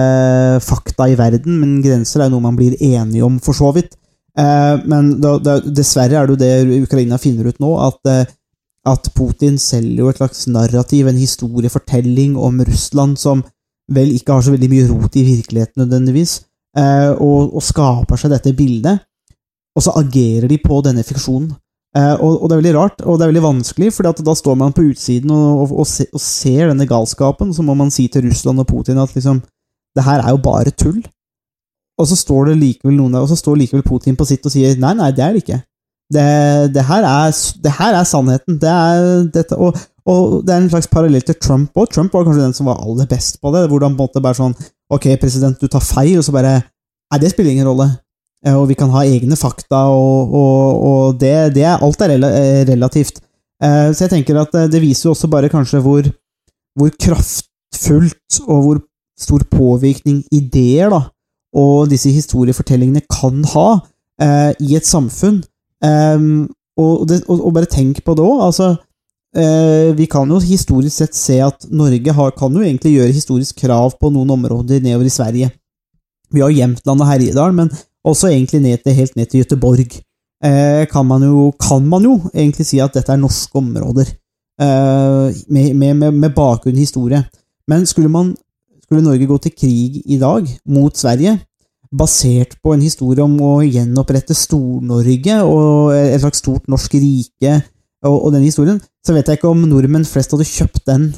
fakta 0.65 1.07
i 1.11 1.17
verden, 1.19 1.61
men 1.61 1.81
grenser 1.85 2.25
er 2.25 2.33
noe 2.33 2.43
man 2.43 2.59
blir 2.59 2.75
enige 2.81 3.25
om, 3.27 3.39
for 3.43 3.57
så 3.57 3.71
vidt. 3.77 3.95
Eh, 4.39 4.77
men 4.89 5.15
dessverre 5.21 6.19
er 6.19 6.27
det 6.27 6.35
jo 6.35 6.41
det 6.41 6.83
Ukraina 6.87 7.19
finner 7.21 7.51
ut 7.51 7.61
nå, 7.63 7.73
at, 7.87 8.01
eh, 8.11 8.31
at 8.89 9.11
Putin 9.15 9.59
selger 9.63 10.03
jo 10.03 10.11
et 10.11 10.19
slags 10.19 10.47
narrativ, 10.51 11.07
en 11.07 11.21
historiefortelling 11.21 12.37
om 12.37 12.63
Russland 12.67 13.21
som 13.21 13.45
vel 13.93 14.15
ikke 14.17 14.35
har 14.35 14.45
så 14.45 14.55
veldig 14.55 14.71
mye 14.73 14.89
rot 14.91 15.19
i 15.21 15.27
virkeligheten 15.27 15.85
nødvendigvis, 15.85 16.41
eh, 16.79 17.11
og, 17.13 17.55
og 17.55 17.63
skaper 17.63 18.19
seg 18.19 18.35
dette 18.35 18.57
bildet. 18.57 19.05
Og 19.73 19.87
så 19.87 19.95
agerer 19.97 20.51
de 20.51 20.59
på 20.61 20.83
denne 20.85 21.05
fiksjonen. 21.07 21.53
Eh, 21.93 22.15
og, 22.25 22.39
og 22.41 22.49
det 22.49 22.55
er 22.55 22.61
veldig 22.63 22.77
rart, 22.79 23.03
og 23.05 23.19
det 23.19 23.27
er 23.27 23.33
veldig 23.35 23.45
vanskelig, 23.45 23.91
for 23.93 24.09
da 24.09 24.35
står 24.37 24.55
man 24.57 24.73
på 24.73 24.87
utsiden 24.89 25.33
og, 25.35 25.49
og, 25.65 25.75
og, 25.83 25.89
se, 25.89 26.07
og 26.09 26.23
ser 26.25 26.71
denne 26.71 26.87
galskapen, 26.89 27.51
så 27.53 27.65
må 27.67 27.77
man 27.77 27.93
si 27.93 28.07
til 28.09 28.25
Russland 28.31 28.63
og 28.65 28.69
Putin 28.71 29.01
at 29.03 29.13
liksom 29.17 29.43
Det 29.93 30.07
her 30.07 30.23
er 30.25 30.31
jo 30.33 30.39
bare 30.41 30.71
tull. 30.73 31.03
Og 32.01 32.07
så 32.09 32.17
står 32.17 32.47
det 32.49 32.61
likevel 32.63 32.95
noen 32.97 33.13
der, 33.13 33.21
og 33.21 33.29
så 33.29 33.37
står 33.37 33.59
likevel 33.61 33.85
Putin 33.85 34.17
på 34.17 34.25
sitt 34.25 34.47
og 34.49 34.55
sier 34.55 34.79
nei, 34.81 34.95
nei, 34.97 35.11
det 35.13 35.25
er 35.25 35.35
det 35.35 35.43
ikke. 35.43 35.59
Det, 36.13 36.25
det, 36.73 36.85
her, 36.89 37.05
er, 37.05 37.35
det 37.65 37.73
her 37.77 37.99
er 37.99 38.09
sannheten. 38.09 38.57
Det 38.61 38.71
er 38.73 39.27
dette, 39.35 39.59
og, 39.61 39.77
og 40.09 40.39
det 40.47 40.55
er 40.55 40.63
en 40.63 40.71
slags 40.73 40.89
parallell 40.89 41.25
til 41.29 41.37
Trump 41.37 41.77
òg. 41.77 41.91
Trump 41.93 42.17
var 42.17 42.25
kanskje 42.25 42.47
den 42.47 42.57
som 42.57 42.71
var 42.73 42.81
aller 42.81 43.09
best 43.11 43.37
på 43.41 43.53
det. 43.53 43.67
Hvordan 43.69 43.93
på 43.93 44.01
en 44.01 44.09
måte 44.09 44.25
bare 44.25 44.41
sånn 44.41 44.57
Ok, 44.93 45.07
president, 45.21 45.61
du 45.61 45.69
tar 45.73 45.85
feil, 45.85 46.19
og 46.21 46.25
så 46.25 46.35
bare 46.35 46.57
Nei, 47.13 47.21
det 47.21 47.35
spiller 47.35 47.53
ingen 47.53 47.69
rolle. 47.69 47.91
Eh, 48.47 48.57
Og 48.59 48.69
vi 48.71 48.77
kan 48.79 48.91
ha 48.91 49.05
egne 49.07 49.39
fakta, 49.39 49.87
og, 49.95 50.35
og, 50.35 50.83
og 50.89 51.21
det, 51.21 51.55
det 51.55 51.67
Alt 51.71 52.03
er 52.03 52.17
eh, 52.17 52.63
relativt. 52.69 53.23
Eh, 53.63 53.93
Så 53.93 54.07
jeg 54.07 54.17
tenker 54.17 54.41
at 54.43 54.55
det 54.71 54.83
viser 54.83 55.09
jo 55.09 55.15
også 55.15 55.31
bare 55.31 55.53
kanskje 55.53 55.83
hvor, 55.83 56.09
hvor 56.79 56.91
kraftfullt 56.99 58.43
og 58.47 58.63
hvor 58.67 58.83
stor 59.21 59.45
påvirkning 59.51 60.25
ideer 60.35 60.91
da, 60.91 61.05
og 61.55 61.91
disse 61.91 62.11
historiefortellingene 62.11 63.05
kan 63.07 63.45
ha 63.53 63.69
i 64.63 64.77
et 64.77 64.87
samfunn. 64.87 65.41
Ehm, 65.83 66.47
og, 66.79 67.09
det, 67.11 67.23
og, 67.27 67.49
bare 67.55 67.67
tenk 67.67 68.01
på 68.07 68.15
det 68.15 68.23
òg. 68.23 68.43
Altså, 68.47 68.69
vi 69.99 70.07
kan 70.11 70.31
jo 70.31 70.39
historisk 70.43 70.95
sett 71.01 71.17
se 71.19 71.41
at 71.43 71.67
Norge 71.71 72.15
har, 72.15 72.35
kan 72.39 72.55
jo 72.55 72.63
egentlig 72.63 72.93
gjøre 72.95 73.17
historisk 73.17 73.65
krav 73.65 73.97
på 73.99 74.13
noen 74.15 74.31
områder 74.37 74.83
nedover 74.85 75.11
i 75.11 75.15
Sverige. 75.17 75.51
Vi 76.31 76.45
har 76.45 76.55
Jämtland 76.55 77.03
og 77.03 77.11
Herjedal, 77.11 77.57
men 77.57 77.73
også 78.05 78.31
egentlig 78.33 78.61
ned 78.63 78.83
til, 78.83 78.97
helt 78.97 79.17
ned 79.17 79.31
til 79.31 79.43
Göteborg. 79.43 80.01
Eh, 80.43 80.87
kan, 80.91 81.07
man 81.07 81.23
jo, 81.23 81.53
kan 81.61 81.85
man 81.87 82.03
jo 82.03 82.17
egentlig 82.35 82.67
si 82.67 82.81
at 82.83 82.95
dette 82.95 83.13
er 83.13 83.21
norske 83.21 83.59
områder. 83.59 84.11
eh, 84.61 85.35
med, 85.49 85.75
med, 85.75 86.11
med, 86.13 86.35
bakgrunn 86.35 86.77
i 86.77 86.87
historie. 86.87 87.23
Men 87.69 87.87
skulle, 87.87 88.09
man, 88.09 88.35
skulle 88.83 89.03
Norge 89.05 89.27
gå 89.27 89.39
til 89.39 89.55
krig 89.57 90.03
i 90.07 90.19
dag 90.19 90.49
mot 90.67 90.97
Sverige, 90.97 91.39
basert 91.93 92.57
på 92.63 92.73
en 92.75 92.83
historie 92.83 93.23
om 93.23 93.37
å 93.45 93.53
gjenopprette 93.63 94.35
Stor-Norge 94.35 95.43
og 95.45 95.93
et 95.95 96.21
slags 96.23 96.41
stort 96.41 96.69
norsk 96.73 96.95
rike, 96.95 97.59
og, 98.03 98.17
og 98.17 98.33
den 98.35 98.47
historien, 98.47 98.81
så 99.07 99.15
vet 99.15 99.29
jeg 99.29 99.39
ikke 99.39 99.51
om 99.53 99.67
nordmenn 99.69 100.07
flest 100.09 100.33
hadde 100.35 100.49
kjøpt 100.49 100.87
den. 100.89 101.11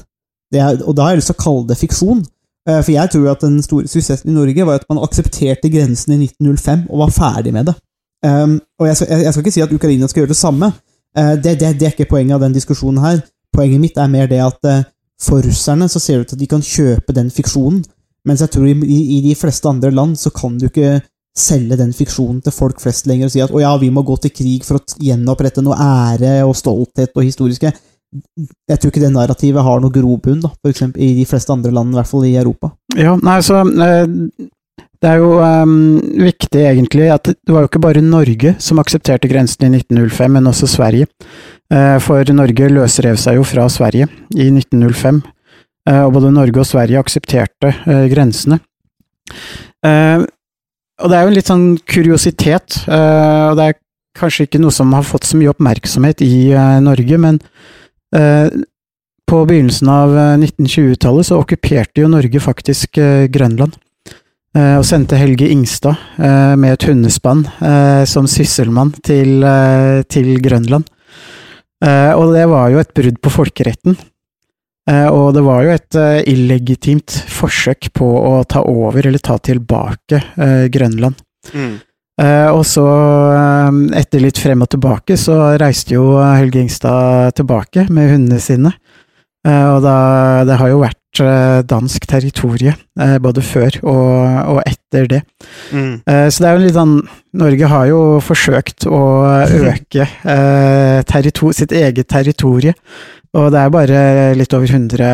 Er, 0.54 0.76
og 0.84 0.94
da 0.96 1.06
har 1.06 1.14
jeg 1.14 1.22
lyst 1.22 1.32
til 1.32 1.38
å 1.38 1.44
kalle 1.44 1.68
det 1.70 1.80
fiksjon. 1.80 2.24
Eh, 2.68 2.80
For 2.80 2.92
jeg 2.92 3.10
tror 3.12 3.30
at 3.34 3.44
den 3.44 3.62
store 3.62 3.88
suksessen 3.88 4.30
i 4.30 4.34
Norge 4.34 4.66
var 4.66 4.80
at 4.80 4.88
man 4.88 5.02
aksepterte 5.04 5.70
grensen 5.72 6.16
i 6.16 6.24
1905 6.24 6.86
og 6.90 7.04
var 7.04 7.12
ferdig 7.12 7.52
med 7.52 7.70
det. 7.70 7.76
Um, 8.24 8.56
og 8.80 8.86
jeg 8.88 8.96
skal, 8.96 9.42
ikke 9.42 9.52
si 9.52 9.60
at 9.60 9.72
Ukraina 9.72 10.06
skal 10.08 10.22
gjøre 10.22 10.32
det 10.32 10.40
samme. 10.40 10.72
Eh, 11.16 11.34
det, 11.36 11.58
det, 11.60 11.74
det 11.80 11.86
er 11.86 11.92
ikke 11.92 12.08
poenget 12.10 12.38
av 12.38 12.46
den 12.46 12.56
diskusjonen 12.56 13.02
her. 13.04 13.20
Poenget 13.52 13.82
mitt 13.82 13.98
er 14.00 14.08
mer 14.10 14.30
det 14.30 14.40
at 14.40 14.70
eh, 14.70 14.86
for 15.20 15.44
russerne 15.44 15.88
så 15.88 16.00
ser 16.00 16.18
det 16.18 16.24
ut 16.24 16.32
til 16.32 16.38
at 16.38 16.44
de 16.44 16.52
kan 16.54 16.64
kjøpe 16.64 17.14
den 17.16 17.30
fiksjonen, 17.30 17.84
mens 18.24 18.40
jeg 18.40 18.50
tror 18.50 18.66
i, 18.66 19.00
i 19.18 19.20
de 19.22 19.34
fleste 19.36 19.68
andre 19.68 19.92
land 19.94 20.16
så 20.18 20.32
kan 20.34 20.56
du 20.58 20.66
ikke 20.66 21.02
selge 21.36 21.76
den 21.76 21.92
fiksjonen 21.92 22.40
til 22.42 22.54
folk 22.54 22.80
flest 22.80 23.08
lenger 23.10 23.28
og 23.28 23.34
si 23.34 23.42
at 23.42 23.52
å 23.52 23.60
ja, 23.60 23.72
vi 23.78 23.90
må 23.92 24.04
gå 24.06 24.16
til 24.22 24.32
krig 24.34 24.64
for 24.66 24.78
å 24.78 24.98
gjenopprette 25.02 25.62
noe 25.66 25.76
ære 25.76 26.36
og 26.46 26.54
stolthet 26.56 27.14
og 27.14 27.26
historiske. 27.26 27.72
Jeg 28.14 28.78
tror 28.78 28.92
ikke 28.92 29.02
det 29.02 29.12
narrativet 29.14 29.66
har 29.66 29.80
noe 29.82 29.92
grobunn, 29.92 30.42
da, 30.44 30.52
for 30.62 30.70
eksempel 30.70 31.02
i 31.02 31.14
de 31.16 31.24
fleste 31.26 31.50
andre 31.54 31.72
land, 31.74 31.94
i 31.94 31.98
hvert 31.98 32.10
fall 32.10 32.26
i 32.28 32.36
Europa. 32.38 32.70
Ja, 32.98 33.16
nei, 33.18 33.40
så 33.42 33.62
eh, 33.66 34.04
Det 35.02 35.10
er 35.10 35.18
jo 35.20 35.34
um, 35.42 35.98
viktig, 36.22 36.62
egentlig, 36.70 37.08
at 37.12 37.28
det 37.28 37.52
var 37.52 37.64
jo 37.64 37.68
ikke 37.68 37.82
bare 37.82 38.04
Norge 38.04 38.54
som 38.62 38.80
aksepterte 38.80 39.28
grensen 39.28 39.66
i 39.66 39.72
1905, 39.82 40.36
men 40.38 40.48
også 40.48 40.70
Sverige. 40.70 41.10
Eh, 41.74 41.98
For 42.00 42.32
Norge 42.32 42.70
løsrev 42.70 43.18
seg 43.20 43.40
jo 43.40 43.44
fra 43.48 43.66
Sverige 43.72 44.08
i 44.38 44.48
1905, 44.54 45.20
eh, 45.90 46.00
og 46.06 46.14
både 46.16 46.32
Norge 46.32 46.62
og 46.62 46.70
Sverige 46.70 47.02
aksepterte 47.02 47.74
grensene. 48.14 48.62
Og 49.84 51.10
det 51.10 51.16
er 51.18 51.24
jo 51.24 51.28
en 51.28 51.36
litt 51.36 51.48
sånn 51.50 51.64
kuriositet, 51.90 52.84
og 52.86 53.56
det 53.58 53.64
er 53.66 53.78
kanskje 54.16 54.46
ikke 54.46 54.60
noe 54.62 54.72
som 54.72 54.92
har 54.94 55.04
fått 55.04 55.26
så 55.28 55.36
mye 55.36 55.50
oppmerksomhet 55.50 56.22
i 56.24 56.54
Norge, 56.84 57.18
men 57.20 57.40
på 59.26 59.40
begynnelsen 59.48 59.88
av 59.90 60.12
eh, 60.18 60.34
1920-tallet 60.38 61.26
så 61.26 61.40
okkuperte 61.42 62.02
jo 62.04 62.10
Norge 62.12 62.40
faktisk 62.42 62.98
eh, 63.02 63.26
Grønland. 63.32 63.74
Eh, 64.54 64.76
Og 64.78 64.84
sendte 64.86 65.16
Helge 65.18 65.48
Ingstad 65.50 65.96
eh, 66.18 66.54
med 66.60 66.76
et 66.76 66.86
hundespann 66.88 67.46
eh, 67.58 68.04
som 68.06 68.28
sysselmann 68.30 68.92
til, 69.02 69.42
eh, 69.42 70.02
til 70.06 70.34
Grønland. 70.44 70.86
Eh, 71.84 72.12
Og 72.14 72.34
det 72.36 72.44
var 72.52 72.70
jo 72.70 72.78
et 72.82 72.92
brudd 72.94 73.18
på 73.24 73.32
folkeretten. 73.34 73.96
Eh, 74.90 75.08
Og 75.08 75.32
det 75.34 75.42
var 75.42 75.64
jo 75.64 75.72
et 75.74 75.96
eh, 75.98 76.20
illegitimt 76.30 77.16
forsøk 77.32 77.90
på 77.96 78.06
å 78.20 78.44
ta 78.44 78.62
over 78.62 79.06
eller 79.08 79.18
ta 79.24 79.38
tilbake 79.38 80.20
eh, 80.36 80.68
Grønland. 80.70 81.16
Eh, 81.54 81.80
og 82.54 82.62
så, 82.68 82.84
eh, 83.34 83.78
etter 83.98 84.22
litt 84.22 84.38
frem 84.38 84.62
og 84.62 84.70
tilbake, 84.70 85.16
så 85.18 85.56
reiste 85.58 85.96
jo 85.96 86.12
Helge 86.22 86.62
Ingstad 86.62 87.34
tilbake 87.40 87.88
med 87.90 88.12
hundene 88.12 88.42
sine. 88.42 88.74
Eh, 89.44 89.66
og 89.74 89.82
da, 89.84 89.96
det 90.48 90.56
har 90.60 90.70
jo 90.72 90.80
vært 90.80 91.20
eh, 91.20 91.58
dansk 91.68 92.06
territorie 92.08 92.72
eh, 92.72 93.16
både 93.20 93.42
før 93.44 93.76
og, 93.82 94.54
og 94.54 94.62
etter 94.64 95.10
det. 95.10 95.20
Eh, 96.08 96.28
så 96.32 96.44
det 96.44 96.48
er 96.48 96.56
jo 96.56 96.64
litt 96.64 96.78
sånn 96.78 96.94
Norge 97.34 97.68
har 97.68 97.90
jo 97.90 98.00
forsøkt 98.24 98.86
å 98.86 99.02
øke 99.42 100.06
eh, 100.06 101.50
sitt 101.58 101.74
eget 101.74 102.08
territorie. 102.08 102.74
Og 103.34 103.48
det 103.50 103.58
er 103.58 103.70
bare 103.74 104.00
litt 104.38 104.54
over 104.54 104.70
100, 104.70 105.08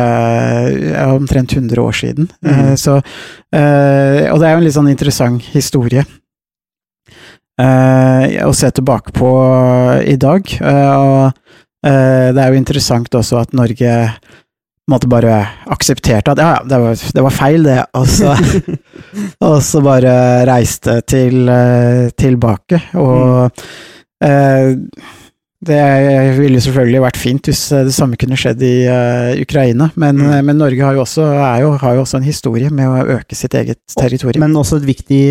omtrent 1.09 1.55
100 1.57 1.81
år 1.81 1.95
siden. 1.97 2.29
Eh, 2.45 2.75
så, 2.77 2.99
eh, 3.49 4.29
og 4.29 4.37
det 4.37 4.47
er 4.47 4.53
jo 4.53 4.59
en 4.61 4.67
litt 4.67 4.77
sånn 4.77 4.91
interessant 4.93 5.47
historie 5.55 6.05
eh, 6.05 6.20
å 7.61 8.51
se 8.55 8.69
tilbake 8.71 9.13
på 9.15 9.31
i 10.07 10.17
dag. 10.19 10.53
Eh, 10.61 10.93
og 10.97 11.31
eh, 11.85 12.29
det 12.33 12.43
er 12.43 12.51
jo 12.51 12.59
interessant 12.59 13.19
også 13.21 13.41
at 13.41 13.57
Norge 13.57 13.95
måtte 14.91 15.09
bare 15.11 15.37
aksepterte 15.71 16.33
at 16.33 16.41
ja, 16.41 16.49
ja, 16.57 16.61
det 16.67 16.79
var, 16.81 17.05
det 17.15 17.23
var 17.27 17.35
feil, 17.35 17.65
det. 17.67 17.79
Og 17.97 18.07
så, 18.09 18.35
og 19.47 19.57
så 19.65 19.83
bare 19.85 20.13
reiste 20.49 20.99
til, 21.07 21.43
eh, 21.51 22.09
tilbake. 22.17 22.81
Og 22.99 23.63
eh, 24.25 24.75
det 25.61 25.81
ville 26.39 26.57
jo 26.57 26.63
selvfølgelig 26.65 27.01
vært 27.03 27.17
fint 27.21 27.47
hvis 27.51 27.59
eh, 27.75 27.83
det 27.85 27.93
samme 27.93 28.17
kunne 28.17 28.37
skjedd 28.39 28.63
i 28.65 28.71
uh, 28.89 29.41
Ukraina, 29.43 29.91
men, 30.01 30.17
Mm. 30.17 30.31
eh, 30.33 30.41
men 30.47 30.57
Norge 30.57 30.81
har 30.81 30.95
jo, 30.97 31.03
også, 31.03 31.25
jo, 31.61 31.71
har 31.83 31.95
jo 31.95 32.01
også 32.01 32.17
en 32.17 32.25
historie 32.25 32.71
med 32.73 32.89
å 32.89 33.19
øke 33.19 33.37
sitt 33.37 33.53
eget 33.53 33.77
territorium. 33.93 34.41
Men 34.41 34.57
også 34.57 34.79
et 34.81 34.87
viktig? 34.89 35.21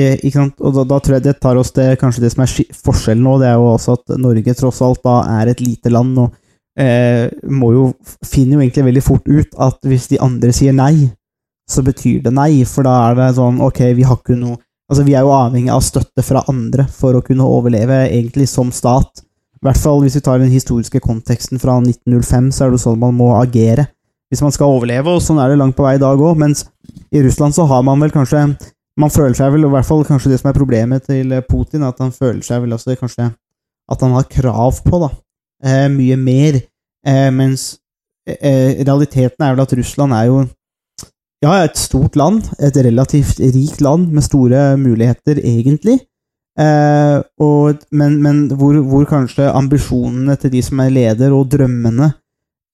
Og 0.61 0.77
da, 0.77 0.85
da 0.87 1.01
tror 1.03 1.17
jeg 1.19 1.27
det 1.27 1.35
tar 1.43 1.59
oss 1.59 1.75
til 1.75 1.97
kanskje 1.99 2.23
det 2.23 2.31
som 2.37 2.45
er 2.45 2.55
forskjellen 2.87 3.27
nå, 3.27 3.39
det 3.43 3.49
er 3.51 3.59
jo 3.59 3.73
også 3.73 3.97
at 3.99 4.15
Norge 4.23 4.55
tross 4.55 4.79
alt 4.87 5.03
da 5.03 5.17
er 5.41 5.51
et 5.51 5.65
lite 5.65 5.91
land, 5.91 6.15
og 6.23 6.31
eh, 6.79 7.27
må 7.51 7.73
jo, 7.75 7.85
finner 8.23 8.59
jo 8.59 8.63
egentlig 8.63 8.87
veldig 8.87 9.03
fort 9.03 9.27
ut 9.27 9.59
at 9.59 9.83
hvis 9.91 10.07
de 10.13 10.21
andre 10.23 10.55
sier 10.55 10.77
nei, 10.77 11.11
så 11.71 11.83
betyr 11.87 12.23
det 12.23 12.35
nei, 12.35 12.65
for 12.67 12.87
da 12.87 12.95
er 13.09 13.19
det 13.19 13.33
sånn 13.39 13.59
ok, 13.63 13.83
vi 13.99 14.07
har 14.07 14.23
ikke 14.23 14.39
noe 14.39 14.61
Altså, 14.91 15.05
vi 15.07 15.13
er 15.15 15.23
jo 15.23 15.31
avhengig 15.31 15.71
av 15.71 15.85
støtte 15.87 16.19
fra 16.27 16.41
andre 16.51 16.83
for 16.91 17.15
å 17.15 17.21
kunne 17.23 17.45
overleve, 17.47 18.09
egentlig, 18.11 18.49
som 18.51 18.73
stat. 18.75 19.21
I 19.61 19.69
hvert 19.69 19.81
fall 19.81 19.99
hvis 20.01 20.17
vi 20.17 20.23
tar 20.25 20.41
den 20.41 20.53
historiske 20.53 21.03
konteksten 21.05 21.61
fra 21.61 21.77
1905, 21.83 22.53
så 22.57 22.67
er 22.67 22.71
det 22.73 22.81
sånn 22.81 23.01
man 23.01 23.17
må 23.17 23.35
agere 23.37 23.91
hvis 24.31 24.45
man 24.45 24.55
skal 24.55 24.71
overleve, 24.71 25.11
og 25.11 25.23
sånn 25.25 25.41
er 25.43 25.51
det 25.51 25.59
langt 25.59 25.75
på 25.75 25.83
vei 25.83 25.97
i 25.97 26.01
dag 26.01 26.21
òg. 26.23 26.37
Mens 26.39 26.63
i 27.11 27.23
Russland 27.25 27.57
så 27.57 27.65
har 27.67 27.83
man 27.87 27.99
vel 28.03 28.15
kanskje 28.15 28.53
Man 29.01 29.09
føler 29.09 29.33
seg 29.33 29.53
vel, 29.55 29.65
i 29.65 29.69
hvert 29.71 29.87
fall 29.87 30.03
kanskje 30.05 30.33
det 30.33 30.39
som 30.41 30.51
er 30.51 30.57
problemet 30.59 31.07
til 31.09 31.31
Putin, 31.49 31.87
at 31.87 32.01
han 32.03 32.11
føler 32.13 32.43
seg 32.45 32.59
vel 32.61 32.75
også 32.75 32.97
kanskje 33.01 33.31
at 33.91 34.03
han 34.05 34.13
har 34.13 34.27
krav 34.29 34.81
på 34.85 34.99
da, 35.01 35.09
eh, 35.65 35.87
mye 35.89 36.19
mer. 36.21 36.59
Eh, 37.07 37.31
mens 37.33 37.79
eh, 38.29 38.83
realiteten 38.83 39.47
er 39.47 39.55
vel 39.55 39.63
at 39.63 39.73
Russland 39.79 40.13
er 40.13 40.27
jo 40.29 40.43
ja, 41.41 41.55
et 41.65 41.79
stort 41.81 42.19
land, 42.21 42.51
et 42.61 42.77
relativt 42.77 43.41
rikt 43.41 43.81
land 43.81 44.11
med 44.13 44.27
store 44.27 44.77
muligheter, 44.77 45.41
egentlig. 45.41 45.97
Eh, 46.61 47.19
og, 47.41 47.85
men 47.91 48.19
men 48.23 48.41
hvor, 48.59 48.77
hvor 48.85 49.07
kanskje 49.09 49.49
ambisjonene 49.49 50.37
til 50.41 50.53
de 50.53 50.63
som 50.65 50.83
er 50.85 50.93
leder, 50.93 51.33
og 51.33 51.49
drømmene, 51.53 52.13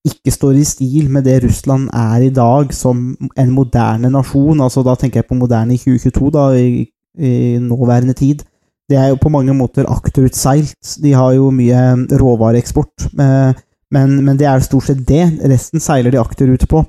ikke 0.06 0.30
står 0.30 0.58
i 0.60 0.66
stil 0.66 1.08
med 1.10 1.26
det 1.26 1.40
Russland 1.42 1.88
er 1.94 2.28
i 2.28 2.34
dag 2.34 2.72
som 2.74 3.16
en 3.36 3.54
moderne 3.54 4.10
nasjon. 4.10 4.60
altså 4.60 4.84
Da 4.86 4.94
tenker 4.94 5.20
jeg 5.20 5.28
på 5.30 5.38
moderne 5.38 5.74
i 5.74 5.80
2022, 5.82 6.30
da, 6.34 6.44
i, 6.54 6.86
i 7.18 7.32
nåværende 7.58 8.14
tid. 8.14 8.44
Det 8.86 8.98
er 8.98 9.10
jo 9.10 9.18
på 9.18 9.32
mange 9.34 9.54
måter 9.54 9.88
akterutseilt. 9.90 10.98
De 11.02 11.12
har 11.12 11.32
jo 11.34 11.50
mye 11.50 12.06
råvareeksport, 12.20 13.08
eh, 13.18 13.62
men, 13.90 14.18
men 14.24 14.38
det 14.38 14.46
er 14.46 14.62
stort 14.62 14.86
sett 14.86 15.02
det. 15.08 15.24
Resten 15.42 15.82
seiler 15.82 16.14
de 16.14 16.22
akterut 16.22 16.68
på. 16.70 16.84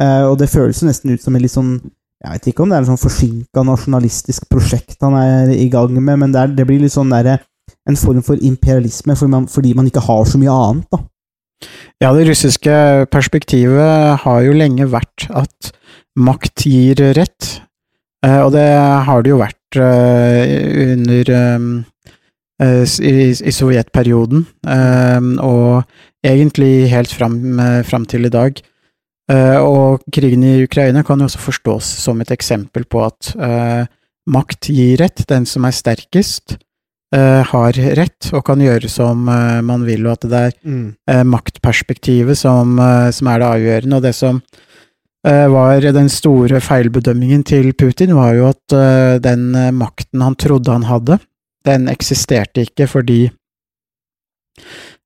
Eh, 0.00 0.24
og 0.28 0.38
det 0.38 0.50
føles 0.50 0.82
jo 0.82 0.86
nesten 0.88 1.14
ut 1.14 1.22
som 1.22 1.34
en 1.34 1.42
litt 1.42 1.54
sånn 1.54 1.74
Jeg 2.20 2.34
vet 2.34 2.48
ikke 2.50 2.64
om 2.64 2.72
det 2.72 2.76
er 2.76 2.84
en 2.84 2.90
sånn 2.90 3.00
forsinka 3.00 3.62
nasjonalistisk 3.64 4.48
prosjekt 4.52 4.98
han 5.00 5.16
er 5.16 5.52
i 5.54 5.70
gang 5.72 5.94
med, 5.96 6.18
men 6.20 6.34
det, 6.34 6.42
er, 6.42 6.52
det 6.58 6.66
blir 6.68 6.82
litt 6.82 6.92
sånn 6.92 7.12
der, 7.14 7.38
en 7.88 7.96
form 7.96 8.20
for 8.24 8.40
imperialisme 8.44 9.16
fordi 9.16 9.32
man, 9.32 9.46
fordi 9.48 9.72
man 9.78 9.88
ikke 9.88 10.04
har 10.04 10.26
så 10.28 10.40
mye 10.40 10.52
annet, 10.52 10.90
da. 10.92 11.00
Ja, 12.00 12.12
det 12.16 12.26
russiske 12.30 12.74
perspektivet 13.12 14.20
har 14.22 14.44
jo 14.44 14.56
lenge 14.56 14.86
vært 14.88 15.26
at 15.36 15.72
makt 16.16 16.64
gir 16.68 17.00
rett, 17.16 17.50
eh, 18.24 18.40
og 18.40 18.52
det 18.56 18.68
har 19.08 19.24
det 19.24 19.32
jo 19.32 19.40
vært 19.40 19.80
eh, 19.80 20.86
under 20.86 21.32
eh, 21.36 22.84
i, 22.84 23.52
sovjetperioden, 23.56 24.44
eh, 24.68 25.30
og 25.44 26.26
egentlig 26.26 26.90
helt 26.92 27.12
fram, 27.12 27.40
eh, 27.60 27.80
fram 27.84 28.08
til 28.08 28.28
i 28.28 28.32
dag. 28.32 28.60
Eh, 29.30 29.58
Og 29.62 30.02
krigen 30.12 30.42
i 30.42 30.64
Ukraina 30.64 31.04
kan 31.06 31.20
jo 31.20 31.28
også 31.28 31.42
forstås 31.44 31.86
som 32.02 32.20
et 32.22 32.32
eksempel 32.34 32.86
på 32.90 33.04
at 33.06 33.34
eh, 33.38 33.84
makt 34.30 34.70
gir 34.74 34.98
rett. 35.02 35.22
Den 35.30 35.46
som 35.46 35.64
er 35.68 35.76
sterkest, 35.76 36.56
eh, 37.14 37.42
har 37.46 37.78
rett 37.98 38.32
og 38.32 38.44
kan 38.48 38.62
gjøre 38.62 38.90
som 38.90 39.22
man 39.26 39.86
vil, 39.86 40.06
og 40.06 40.18
at 40.18 40.26
det 40.30 40.42
er 40.48 40.56
eh, 40.66 41.22
maktperspektivet 41.22 42.38
som, 42.38 42.74
som 43.12 43.30
er 43.30 43.42
det 43.42 43.52
avgjørende. 43.52 44.00
Og 44.00 44.08
det 44.08 44.14
som 44.18 44.42
var 45.22 45.84
den 45.84 46.06
store 46.08 46.62
feilbedømmingen 46.64 47.42
til 47.44 47.74
Putin, 47.76 48.14
var 48.16 48.30
jo 48.32 48.46
at 48.48 48.72
den 49.20 49.50
makten 49.76 50.22
han 50.24 50.32
trodde 50.40 50.72
han 50.72 50.86
hadde, 50.88 51.18
den 51.68 51.90
eksisterte 51.92 52.64
ikke 52.64 52.86
fordi 52.88 53.18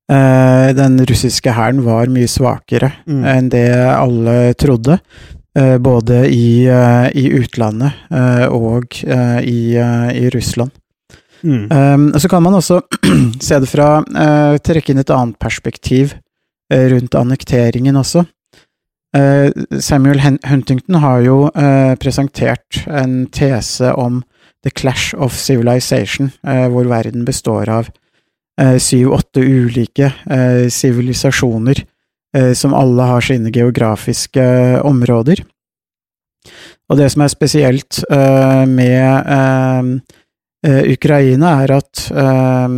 den 0.08 0.98
russiske 1.08 1.52
hæren 1.56 1.78
var 1.84 2.10
mye 2.12 2.28
svakere 2.28 2.90
Mm. 3.08 3.24
enn 3.24 3.48
det 3.48 3.70
alle 3.72 4.54
trodde. 4.54 4.98
eh, 5.56 5.78
Både 5.78 6.26
i, 6.28 6.66
eh, 6.66 7.08
i 7.14 7.30
utlandet 7.38 7.92
eh, 8.10 8.46
og 8.52 8.84
eh, 9.06 9.40
i, 9.46 9.76
eh, 9.76 10.10
i 10.24 10.28
Russland. 10.30 10.70
Mm. 11.44 11.68
Um, 11.70 12.12
så 12.18 12.28
kan 12.28 12.42
man 12.42 12.54
også 12.54 12.80
se 13.40 13.58
det 13.60 13.68
fra 13.68 13.98
uh, 14.00 14.56
Trekke 14.58 14.90
inn 14.92 14.98
et 14.98 15.10
annet 15.10 15.38
perspektiv 15.38 16.14
eh, 16.72 16.86
rundt 16.90 17.14
annekteringen 17.14 17.96
også. 17.96 18.24
Eh, 19.16 19.50
Samuel 19.78 20.20
Huntington 20.20 20.94
har 21.00 21.20
jo 21.22 21.50
eh, 21.54 21.94
presentert 22.00 22.80
en 22.88 23.26
tese 23.30 23.92
om 23.94 24.22
the 24.64 24.70
clash 24.70 25.14
of 25.14 25.36
civilization, 25.36 26.32
eh, 26.46 26.66
hvor 26.72 26.88
verden 26.88 27.24
består 27.24 27.68
av 27.68 27.88
eh, 27.92 27.92
syv-åtte 28.78 29.42
ulike 29.42 30.12
eh, 30.30 30.68
sivilisasjoner 30.70 31.80
eh, 32.36 32.52
som 32.54 32.74
alle 32.74 33.02
har 33.02 33.20
sine 33.24 33.50
geografiske 33.54 34.42
eh, 34.42 34.78
områder. 34.86 35.42
Og 36.90 36.98
det 37.00 37.08
som 37.14 37.24
er 37.24 37.32
spesielt 37.32 38.02
eh, 38.12 38.64
med 38.68 39.30
eh, 39.38 39.90
eh, 40.68 40.82
Ukraina, 40.92 41.54
er 41.64 41.72
at 41.78 42.08
eh, 42.12 42.68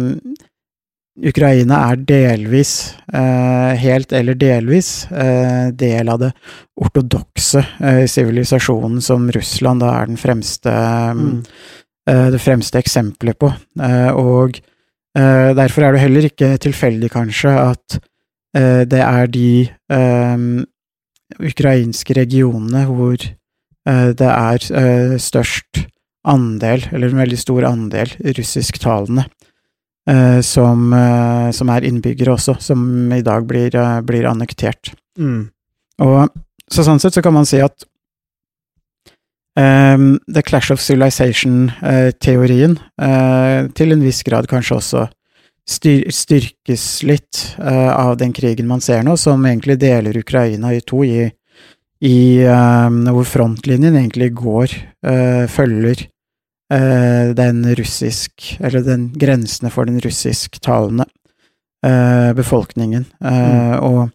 Ukraina 1.27 1.79
er 1.91 1.97
delvis, 2.05 2.73
eh, 3.13 3.73
helt 3.81 4.13
eller 4.13 4.37
delvis, 4.37 5.07
eh, 5.11 5.73
del 5.73 6.09
av 6.13 6.21
det 6.21 6.31
ortodokse 6.77 7.63
eh, 7.81 8.05
sivilisasjonen 8.11 9.01
som 9.03 9.31
Russland 9.33 9.81
da 9.81 9.95
er 10.03 10.07
den 10.13 10.21
fremste, 10.21 10.71
Mm. 11.17 11.43
eh, 12.09 12.27
det 12.31 12.41
fremste 12.45 12.79
eksempelet 12.79 13.39
på. 13.39 13.49
Eh, 13.81 14.11
og 14.13 14.61
eh, 14.61 14.73
derfor 15.17 15.87
er 15.87 15.95
det 15.95 16.03
heller 16.03 16.29
ikke 16.29 16.57
tilfeldig, 16.61 17.11
kanskje, 17.15 17.53
at 17.57 17.99
eh, 18.57 18.83
det 18.85 19.01
er 19.01 19.31
de 19.33 19.51
eh, 19.65 20.47
ukrainske 21.41 22.17
regionene 22.17 22.85
hvor 22.91 23.17
eh, 23.17 24.11
det 24.19 24.31
er 24.31 24.67
eh, 24.83 25.17
størst 25.21 25.87
andel, 26.27 26.85
eller 26.93 27.13
en 27.13 27.23
veldig 27.23 27.39
stor 27.39 27.67
andel, 27.69 28.13
russisktalende 28.37 29.27
eh, 30.11 30.41
som, 30.45 30.93
eh, 30.93 31.51
som 31.55 31.71
er 31.73 31.87
innbyggere 31.87 32.35
også, 32.35 32.57
som 32.61 33.13
i 33.13 33.23
dag 33.23 33.47
blir, 33.47 33.75
eh, 33.75 34.01
blir 34.07 34.29
annektert. 34.31 34.93
Mm. 35.19 35.49
Og 36.03 36.29
så 36.71 36.85
sånn 36.85 37.01
sett 37.01 37.15
så 37.15 37.23
kan 37.23 37.35
man 37.37 37.47
si 37.47 37.61
at 37.63 37.87
ehm, 39.61 40.19
The 40.33 40.43
Clash 40.43 40.73
of 40.73 40.81
Civilization-teorien 40.81 42.79
eh, 43.03 43.69
til 43.77 43.93
en 43.95 44.05
viss 44.05 44.23
grad 44.27 44.49
kanskje 44.51 44.77
også 44.81 45.07
styr 45.67 46.05
styrkes 46.15 47.03
litt 47.03 47.41
uh, 47.59 47.91
av 47.99 48.17
den 48.21 48.33
krigen 48.33 48.69
man 48.71 48.83
ser 48.85 49.03
nå, 49.03 49.17
som 49.19 49.43
egentlig 49.49 49.79
deler 49.83 50.19
Ukraina 50.19 50.71
i 50.75 50.83
to, 50.87 51.03
i, 51.03 51.27
i 52.07 52.19
ehm, 52.47 53.01
hvor 53.11 53.27
frontlinjen 53.27 53.97
egentlig 53.99 54.31
går, 54.39 54.77
eh, 55.07 55.47
følger 55.51 56.07
den 56.67 57.61
russisk, 57.79 58.57
eller 58.59 58.83
den 58.83 59.05
grensene 59.15 59.71
for 59.71 59.87
den 59.87 60.01
russisktalende 60.03 61.05
befolkningen. 62.35 63.05
mm. 63.23 63.85
Og 63.87 64.11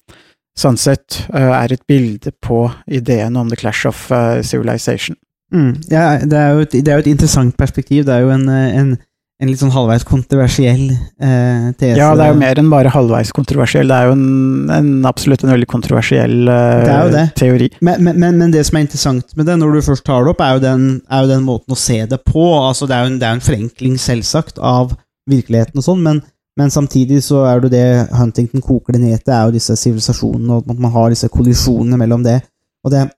sånn 0.60 0.76
sett 0.76 1.22
er 1.32 1.72
et 1.72 1.86
bilde 1.88 2.34
på 2.44 2.66
ideen 2.92 3.40
om 3.40 3.48
the 3.48 3.56
clash 3.56 3.88
of 3.88 4.04
civilization. 4.44 5.16
Mm. 5.52 5.72
Ja, 5.92 6.18
det 6.24 6.38
er, 6.38 6.60
et, 6.64 6.76
det 6.80 6.88
er 6.92 7.00
jo 7.00 7.06
et 7.06 7.14
interessant 7.14 7.56
perspektiv. 7.60 8.06
Det 8.08 8.14
er 8.16 8.24
jo 8.24 8.32
en, 8.34 8.46
eh, 8.50 8.78
en, 8.80 8.94
en 9.42 9.50
litt 9.50 9.60
sånn 9.60 9.74
halvveis 9.74 10.06
kontroversiell 10.08 10.86
eh, 10.94 11.68
tese. 11.80 11.98
Ja, 12.00 12.12
det 12.16 12.28
er 12.28 12.34
jo 12.34 12.40
mer 12.40 12.62
enn 12.62 12.72
bare 12.72 12.92
halvveis 12.94 13.34
kontroversiell, 13.36 13.90
det 13.92 13.98
er 13.98 14.10
jo 14.12 14.16
en, 14.16 14.72
en 14.72 14.92
absolutt 15.10 15.44
en 15.44 15.52
veldig 15.52 15.68
kontroversiell 15.72 16.36
eh, 16.46 16.82
Det 16.86 16.92
er 16.94 17.06
jo 17.08 17.14
det. 17.16 17.26
teori. 17.40 17.70
Men, 17.82 18.04
men, 18.06 18.20
men, 18.22 18.38
men 18.44 18.54
det 18.54 18.64
som 18.68 18.80
er 18.80 18.86
interessant 18.86 19.36
med 19.36 19.50
det, 19.50 19.58
når 19.60 19.76
du 19.76 19.88
først 19.90 20.06
tar 20.08 20.24
det 20.24 20.36
opp, 20.36 20.44
er 20.46 20.58
jo 20.58 20.66
den, 20.68 20.86
er 21.10 21.26
jo 21.26 21.32
den 21.34 21.48
måten 21.48 21.76
å 21.76 21.80
se 21.80 22.00
det 22.06 22.22
på. 22.28 22.46
Altså, 22.62 22.88
det 22.88 22.98
er 22.98 23.08
jo 23.08 23.14
en, 23.14 23.18
det 23.24 23.28
er 23.28 23.40
en 23.40 23.48
forenkling, 23.48 23.98
selvsagt, 24.02 24.62
av 24.62 24.94
virkeligheten 25.30 25.82
og 25.82 25.86
sånn, 25.86 26.06
men, 26.06 26.22
men 26.60 26.72
samtidig 26.74 27.20
så 27.26 27.44
er 27.50 27.62
det 27.64 27.74
det 27.76 27.88
Huntington 28.18 28.64
koker 28.64 28.96
det 28.96 29.04
ned 29.04 29.20
til, 29.22 29.34
er 29.36 29.50
jo 29.50 29.58
disse 29.58 29.76
sivilisasjonene, 29.80 30.62
og 30.62 30.72
at 30.72 30.82
man 30.86 30.96
har 30.96 31.12
disse 31.14 31.30
kollisjonene 31.32 32.00
mellom 32.00 32.24
det. 32.26 32.40
Og 32.86 32.94
det 32.94 33.04
er 33.04 33.12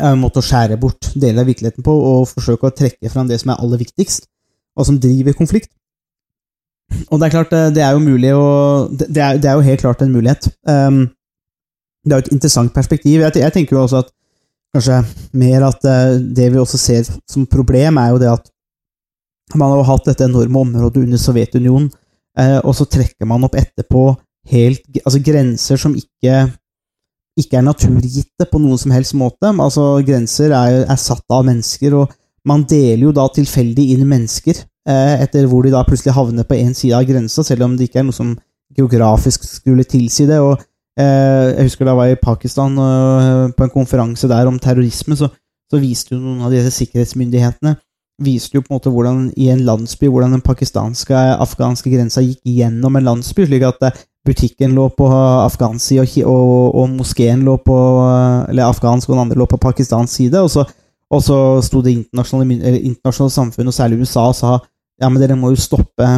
en 0.00 0.20
måte 0.20 0.42
å 0.42 0.46
skjære 0.46 0.78
bort 0.80 1.10
deler 1.14 1.42
av 1.42 1.50
virkeligheten 1.50 1.84
på, 1.86 1.92
og 1.92 2.28
forsøke 2.30 2.68
å 2.68 2.76
trekke 2.76 3.10
fram 3.12 3.28
det 3.30 3.40
som 3.42 3.52
er 3.52 3.62
aller 3.62 3.80
viktigst, 3.82 4.28
og 4.76 4.88
som 4.88 5.00
driver 5.00 5.36
konflikt. 5.36 5.72
Og 7.10 7.18
det 7.18 7.26
er 7.26 7.34
klart, 7.34 7.54
det 7.74 7.82
er 7.82 7.96
jo 7.96 8.02
mulig 8.02 8.30
å 8.30 8.44
Det 8.86 9.18
er, 9.18 9.40
det 9.42 9.48
er 9.50 9.56
jo 9.58 9.64
helt 9.66 9.80
klart 9.82 10.02
en 10.04 10.12
mulighet. 10.14 10.46
Um, 10.70 11.08
det 12.06 12.14
er 12.14 12.20
jo 12.20 12.24
et 12.26 12.34
interessant 12.36 12.72
perspektiv. 12.74 13.24
Jeg, 13.24 13.34
jeg 13.42 13.54
tenker 13.54 13.76
jo 13.76 13.82
også 13.82 14.04
at 14.04 14.12
kanskje 14.76 15.00
mer 15.38 15.64
at 15.66 15.86
eh, 15.88 16.18
det 16.36 16.50
vi 16.52 16.60
også 16.60 16.78
ser 16.78 17.08
som 17.30 17.46
problem, 17.50 17.98
er 17.98 18.12
jo 18.12 18.20
det 18.22 18.30
at 18.30 18.52
man 19.54 19.72
har 19.72 19.86
hatt 19.88 20.06
dette 20.08 20.26
enorme 20.26 20.62
området 20.64 21.04
under 21.06 21.20
Sovjetunionen, 21.22 21.88
eh, 22.38 22.58
og 22.62 22.74
så 22.78 22.86
trekker 22.90 23.28
man 23.28 23.46
opp 23.46 23.58
etterpå 23.58 24.08
helt 24.46 25.00
Altså 25.02 25.18
grenser 25.26 25.80
som 25.80 25.96
ikke 25.98 26.34
ikke 27.36 27.58
er 27.58 27.66
naturgitte 27.66 28.46
på 28.50 28.60
noen 28.62 28.80
som 28.80 28.94
helst 28.94 29.16
måte. 29.18 29.50
Altså, 29.50 29.88
grenser 30.06 30.54
er, 30.56 30.84
er 30.86 31.00
satt 31.00 31.24
av 31.32 31.44
mennesker, 31.48 31.96
og 31.98 32.14
man 32.48 32.64
deler 32.68 33.08
jo 33.08 33.14
da 33.16 33.26
tilfeldig 33.32 33.90
inn 33.94 34.06
mennesker 34.08 34.56
eh, 34.56 35.22
etter 35.24 35.48
hvor 35.50 35.66
de 35.66 35.74
da 35.74 35.84
plutselig 35.86 36.14
havner 36.16 36.46
på 36.48 36.58
én 36.58 36.72
side 36.76 36.96
av 36.96 37.06
grensa, 37.08 37.44
selv 37.44 37.66
om 37.66 37.76
det 37.76 37.88
ikke 37.88 38.00
er 38.02 38.08
noe 38.08 38.16
som 38.16 38.36
geografisk 38.76 39.44
skulle 39.48 39.86
tilsi 39.88 40.28
det. 40.30 40.38
og 40.40 40.56
eh, 40.98 41.52
Jeg 41.52 41.68
husker 41.68 41.84
da 41.84 41.94
jeg 41.94 42.02
var 42.02 42.14
i 42.14 42.20
Pakistan 42.22 42.78
eh, 42.82 43.42
på 43.56 43.66
en 43.66 43.74
konferanse 43.74 44.30
der 44.30 44.48
om 44.48 44.60
terrorisme, 44.62 45.18
så, 45.18 45.28
så 45.70 45.82
viste 45.82 46.14
jo 46.14 46.22
noen 46.22 46.46
av 46.46 46.54
disse 46.54 46.72
sikkerhetsmyndighetene 46.78 47.76
viste 48.22 48.56
jo 48.56 48.64
på 48.64 48.72
en 48.72 48.78
måte 48.78 48.90
hvordan 48.92 49.24
i 49.36 49.50
en 49.52 49.64
landsby 49.66 50.08
hvordan 50.08 50.36
den 50.36 50.44
pakistanske 50.44 51.16
afghanske 51.16 51.90
grensa 51.92 52.22
gikk 52.24 52.40
gjennom 52.48 52.96
en 52.96 53.08
landsby, 53.10 53.44
slik 53.48 53.66
at 53.68 53.88
eh, 53.90 54.04
butikken 54.26 54.74
lå 54.76 54.88
på 54.98 55.08
afghansk 55.08 55.84
side, 55.84 56.06
og, 56.22 56.32
og, 56.32 56.74
og 56.82 56.96
moskeen 56.98 57.44
lå 57.46 57.56
på 57.64 57.76
Eller 58.50 58.66
afghansk, 58.66 59.08
og 59.08 59.16
den 59.16 59.24
andre 59.26 59.38
lå 59.38 59.46
på 59.50 59.60
pakistansk 59.62 60.12
side. 60.12 60.42
Og 60.42 60.50
så, 60.50 60.66
og 61.10 61.22
så 61.22 61.38
sto 61.62 61.82
det 61.82 61.94
internasjonale, 61.94 62.80
internasjonale 62.80 63.36
samfunn, 63.38 63.70
og 63.70 63.76
særlig 63.76 64.00
USA, 64.02 64.28
og 64.30 64.38
sa 64.38 64.58
ja, 64.96 65.10
men 65.10 65.20
dere 65.20 65.36
må 65.36 65.52
jo 65.52 65.60
stoppe 65.60 66.08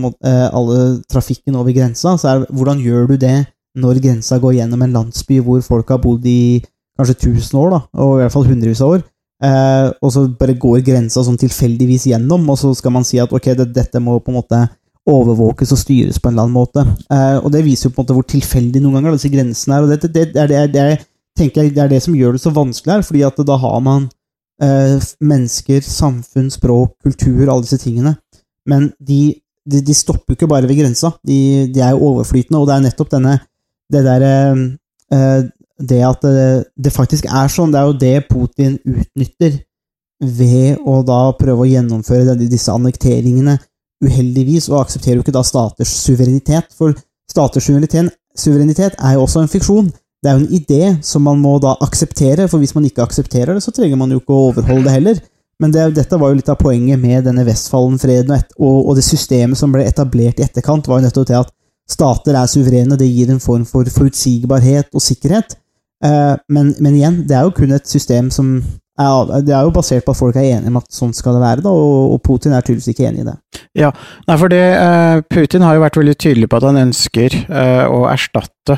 måte, 0.00 0.16
eh, 0.24 0.48
alle 0.54 1.02
trafikken 1.10 1.56
over 1.56 1.72
grensa. 1.72 2.16
Så 2.16 2.28
er, 2.28 2.46
hvordan 2.50 2.80
gjør 2.80 3.10
du 3.10 3.16
det 3.20 3.46
når 3.76 4.00
grensa 4.04 4.38
går 4.38 4.58
gjennom 4.60 4.82
en 4.84 4.92
landsby 4.92 5.40
hvor 5.44 5.60
folk 5.64 5.88
har 5.88 6.00
bodd 6.02 6.26
i 6.28 6.62
kanskje 6.98 7.16
1000 7.32 7.58
år, 7.58 7.70
da, 7.72 7.80
og 8.04 8.18
i 8.18 8.22
hvert 8.22 8.34
fall 8.34 8.48
hundrevis 8.48 8.82
av 8.84 8.96
år? 8.96 9.04
Eh, 9.42 9.88
og 10.02 10.12
så 10.14 10.26
bare 10.38 10.54
går 10.54 10.84
grensa 10.86 11.24
sånn 11.24 11.40
tilfeldigvis 11.40 12.06
gjennom, 12.12 12.44
og 12.52 12.58
så 12.60 12.70
skal 12.78 12.94
man 12.94 13.06
si 13.06 13.18
at 13.18 13.32
ok, 13.32 13.52
det, 13.58 13.72
dette 13.74 14.00
må 14.00 14.20
på 14.20 14.30
en 14.30 14.38
måte 14.38 14.60
overvåkes 15.08 15.72
og 15.74 15.80
styres 15.80 16.20
på 16.22 16.30
en 16.30 16.36
eller 16.36 16.46
annen 16.46 16.56
måte. 16.56 16.84
Eh, 17.10 17.38
og 17.40 17.50
det 17.54 17.64
viser 17.66 17.88
jo 17.88 17.94
på 17.94 18.02
en 18.02 18.06
måte 18.06 18.16
hvor 18.16 18.26
tilfeldig 18.30 18.82
noen 18.82 18.98
ganger 18.98 19.16
disse 19.16 19.30
grensene 19.32 19.76
er. 19.76 19.86
og 19.86 19.90
det, 19.90 20.10
det, 20.14 20.26
det, 20.34 20.42
er, 20.42 20.50
det, 20.50 20.82
er, 20.82 20.90
er, 20.92 21.06
tenker 21.38 21.62
jeg, 21.62 21.74
det 21.76 21.84
er 21.84 21.94
det 21.94 22.02
som 22.04 22.16
gjør 22.16 22.36
det 22.36 22.42
så 22.44 22.54
vanskelig 22.54 22.94
her, 22.94 23.06
fordi 23.06 23.24
at 23.26 23.40
da 23.48 23.56
har 23.64 23.80
man 23.82 24.10
eh, 24.62 25.08
mennesker, 25.20 25.82
samfunn, 25.86 26.52
språk, 26.54 26.94
kultur, 27.02 27.48
alle 27.48 27.64
disse 27.66 27.80
tingene. 27.82 28.14
Men 28.68 28.92
de, 29.02 29.34
de, 29.66 29.82
de 29.82 29.96
stopper 29.96 30.34
jo 30.34 30.38
ikke 30.38 30.52
bare 30.52 30.70
ved 30.70 30.78
grensa, 30.84 31.14
de, 31.26 31.40
de 31.74 31.82
er 31.82 31.96
jo 31.96 32.12
overflytende, 32.12 32.62
og 32.62 32.70
det 32.70 32.76
er 32.76 32.86
nettopp 32.86 33.10
denne 33.16 33.40
det 33.92 34.06
der 34.06 34.22
eh, 34.24 35.42
Det 35.82 35.98
at 36.06 36.22
det, 36.22 36.64
det 36.78 36.92
faktisk 36.94 37.26
er 37.26 37.50
sånn, 37.50 37.72
det 37.72 37.80
er 37.80 37.88
jo 37.88 37.98
det 37.98 38.28
Putin 38.30 38.78
utnytter 38.86 39.58
ved 40.22 40.78
å 40.86 41.00
da 41.02 41.32
prøve 41.34 41.64
å 41.64 41.66
gjennomføre 41.66 42.36
disse 42.38 42.70
annekteringene 42.70 43.56
uheldigvis, 44.02 44.68
og 44.72 44.82
aksepterer 44.82 45.18
jo 45.18 45.24
ikke 45.24 45.34
da 45.34 45.44
staters 45.46 45.92
suverenitet. 46.02 46.72
For 46.76 46.94
staters 47.30 47.68
suverenitet, 47.68 48.96
er 48.98 49.16
jo 49.16 49.26
også 49.26 49.42
en 49.42 49.52
fiksjon. 49.52 49.92
Det 50.22 50.30
er 50.30 50.38
jo 50.38 50.44
en 50.44 50.54
idé 50.54 50.82
som 51.02 51.24
man 51.26 51.40
må 51.42 51.56
da 51.62 51.74
akseptere, 51.82 52.46
for 52.50 52.62
hvis 52.62 52.74
man 52.76 52.86
ikke 52.86 53.02
aksepterer 53.02 53.56
det, 53.56 53.62
så 53.64 53.74
trenger 53.74 53.98
man 53.98 54.12
jo 54.12 54.20
ikke 54.20 54.34
å 54.34 54.50
overholde 54.50 54.86
det 54.86 54.96
heller. 54.96 55.22
Men 55.62 55.72
det, 55.74 55.88
dette 55.94 56.18
var 56.18 56.30
jo 56.30 56.38
litt 56.38 56.50
av 56.50 56.58
poenget 56.58 56.98
med 56.98 57.26
denne 57.26 57.44
Vestfallen-freden 57.46 58.32
og, 58.34 58.54
og, 58.58 58.78
og 58.90 58.98
det 58.98 59.04
systemet 59.06 59.58
som 59.58 59.74
ble 59.74 59.84
etablert 59.86 60.40
i 60.40 60.46
etterkant, 60.46 60.88
var 60.90 60.98
jo 61.00 61.06
nettopp 61.06 61.28
det 61.28 61.38
at 61.38 61.52
stater 61.90 62.38
er 62.38 62.50
suverene, 62.50 62.98
det 62.98 63.10
gir 63.10 63.30
en 63.30 63.42
form 63.42 63.66
for 63.68 63.86
forutsigbarhet 63.90 64.90
og 64.94 65.04
sikkerhet. 65.04 65.56
Eh, 66.02 66.34
men, 66.50 66.72
men 66.82 66.96
igjen, 66.96 67.20
det 67.28 67.36
er 67.38 67.46
jo 67.46 67.54
kun 67.54 67.74
et 67.76 67.90
system 67.90 68.30
som 68.34 68.56
er, 68.98 69.42
det 69.46 69.54
er 69.54 69.66
jo 69.66 69.74
basert 69.74 70.06
på 70.06 70.14
at 70.14 70.18
folk 70.18 70.38
er 70.38 70.48
enige 70.48 70.72
om 70.72 70.80
at 70.80 70.90
sånn 70.94 71.14
skal 71.16 71.38
det 71.38 71.44
være, 71.44 71.64
da, 71.64 71.72
og, 71.72 72.16
og 72.16 72.22
Putin 72.26 72.56
er 72.56 72.64
tydeligvis 72.64 72.92
ikke 72.92 73.06
enig 73.10 73.24
i 73.24 73.28
det. 73.30 73.36
Nei, 74.28 74.36
for 74.36 74.52
det, 74.52 74.62
eh, 74.76 75.20
Putin 75.32 75.64
har 75.64 75.76
jo 75.76 75.84
vært 75.84 75.96
veldig 75.96 76.16
tydelig 76.20 76.48
på 76.50 76.58
at 76.58 76.66
han 76.68 76.80
ønsker 76.82 77.36
eh, 77.40 77.84
å 77.88 78.04
erstatte 78.10 78.76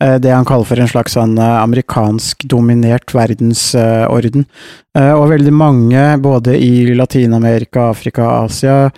eh, 0.00 0.16
det 0.22 0.32
han 0.32 0.46
kaller 0.48 0.68
for 0.68 0.80
en 0.80 0.88
slags 0.88 1.16
sånn 1.18 1.36
eh, 1.36 1.58
amerikansk 1.60 2.46
dominert 2.48 3.12
verdensorden. 3.12 4.48
Og 4.92 5.28
veldig 5.30 5.52
mange, 5.56 6.00
både 6.20 6.56
i 6.60 6.92
Latin-Amerika, 6.92 7.90
Afrika 7.94 8.26
Asia, 8.42 8.90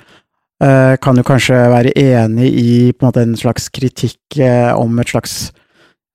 kan 0.58 1.18
jo 1.18 1.22
kanskje 1.26 1.58
være 1.68 1.92
enig 1.98 2.48
i 2.56 2.70
en 2.88 3.02
måte 3.02 3.22
en 3.22 3.34
slags 3.36 3.66
kritikk 3.74 4.38
om 4.78 4.98
et 5.02 5.10
slags 5.10 5.34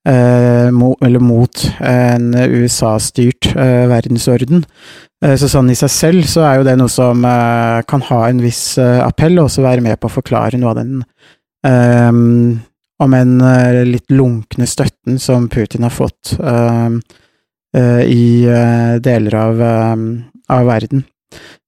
eller 0.04 1.24
mot 1.24 1.64
en 1.86 2.34
USA-styrt 2.34 3.52
verdensorden. 3.56 4.66
Eh, 5.26 5.36
Så 5.36 5.50
sånn 5.52 5.70
i 5.72 5.78
seg 5.78 5.92
selv 5.92 6.28
så 6.32 6.46
er 6.48 6.60
jo 6.60 6.68
det 6.68 6.78
noe 6.80 6.92
som 6.92 7.24
eh, 7.28 7.82
kan 7.90 8.04
ha 8.08 8.24
en 8.30 8.42
viss 8.44 8.78
eh, 8.80 9.00
appell, 9.04 9.40
og 9.40 9.50
også 9.50 9.66
være 9.66 9.84
med 9.86 10.00
på 10.00 10.08
å 10.10 10.18
forklare 10.20 10.60
noe 10.60 10.72
av 10.74 10.80
den 10.80 11.04
um, 11.68 12.60
om 13.00 13.14
enn 13.16 13.38
litt 13.88 14.12
lunkne 14.12 14.68
støtten 14.68 15.20
som 15.24 15.48
Putin 15.52 15.86
har 15.88 15.94
fått 15.96 16.34
eh, 16.40 16.98
i 18.12 18.26
deler 19.00 19.38
av, 19.40 19.62
eh, 19.64 20.02
av 20.52 20.66
verden. 20.68 21.06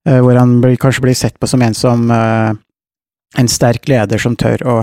Hvor 0.04 0.34
han 0.36 0.56
blir, 0.60 0.74
kanskje 0.76 1.04
blir 1.04 1.14
sett 1.16 1.38
på 1.40 1.46
som 1.46 1.62
en 1.62 1.76
som 1.78 2.10
en 2.10 3.48
sterk 3.48 3.86
leder 3.88 4.18
som 4.18 4.34
tør 4.36 4.64
å 4.66 4.74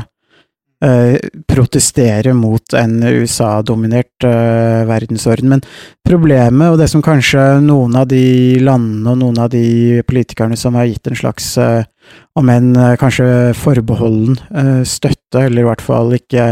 protestere 0.80 2.32
mot 2.34 2.74
en 2.74 3.04
USA-dominert 3.04 4.24
eh, 4.24 4.86
verdensorden. 4.88 5.50
Men 5.52 5.64
problemet, 6.08 6.72
og 6.72 6.80
det 6.80 6.88
som 6.92 7.04
kanskje 7.04 7.60
noen 7.66 7.98
av 8.00 8.08
de 8.12 8.60
landene 8.64 9.12
og 9.12 9.20
noen 9.20 9.42
av 9.44 9.50
de 9.52 10.00
politikerne 10.08 10.56
som 10.60 10.78
har 10.80 10.88
gitt 10.88 11.10
en 11.12 11.20
slags, 11.20 11.50
eh, 11.60 11.84
om 12.40 12.50
enn 12.52 12.72
eh, 12.78 12.96
kanskje 13.02 13.28
forbeholden 13.60 14.40
eh, 14.56 14.84
støtte, 14.88 15.44
eller 15.46 15.64
i 15.64 15.68
hvert 15.68 15.84
fall 15.84 16.16
ikke 16.16 16.48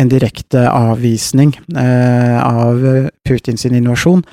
en 0.00 0.12
direkte 0.12 0.64
avvisning 0.70 1.52
eh, 1.76 2.38
av 2.40 2.80
Putins 3.26 3.68
invasjon, 3.68 4.24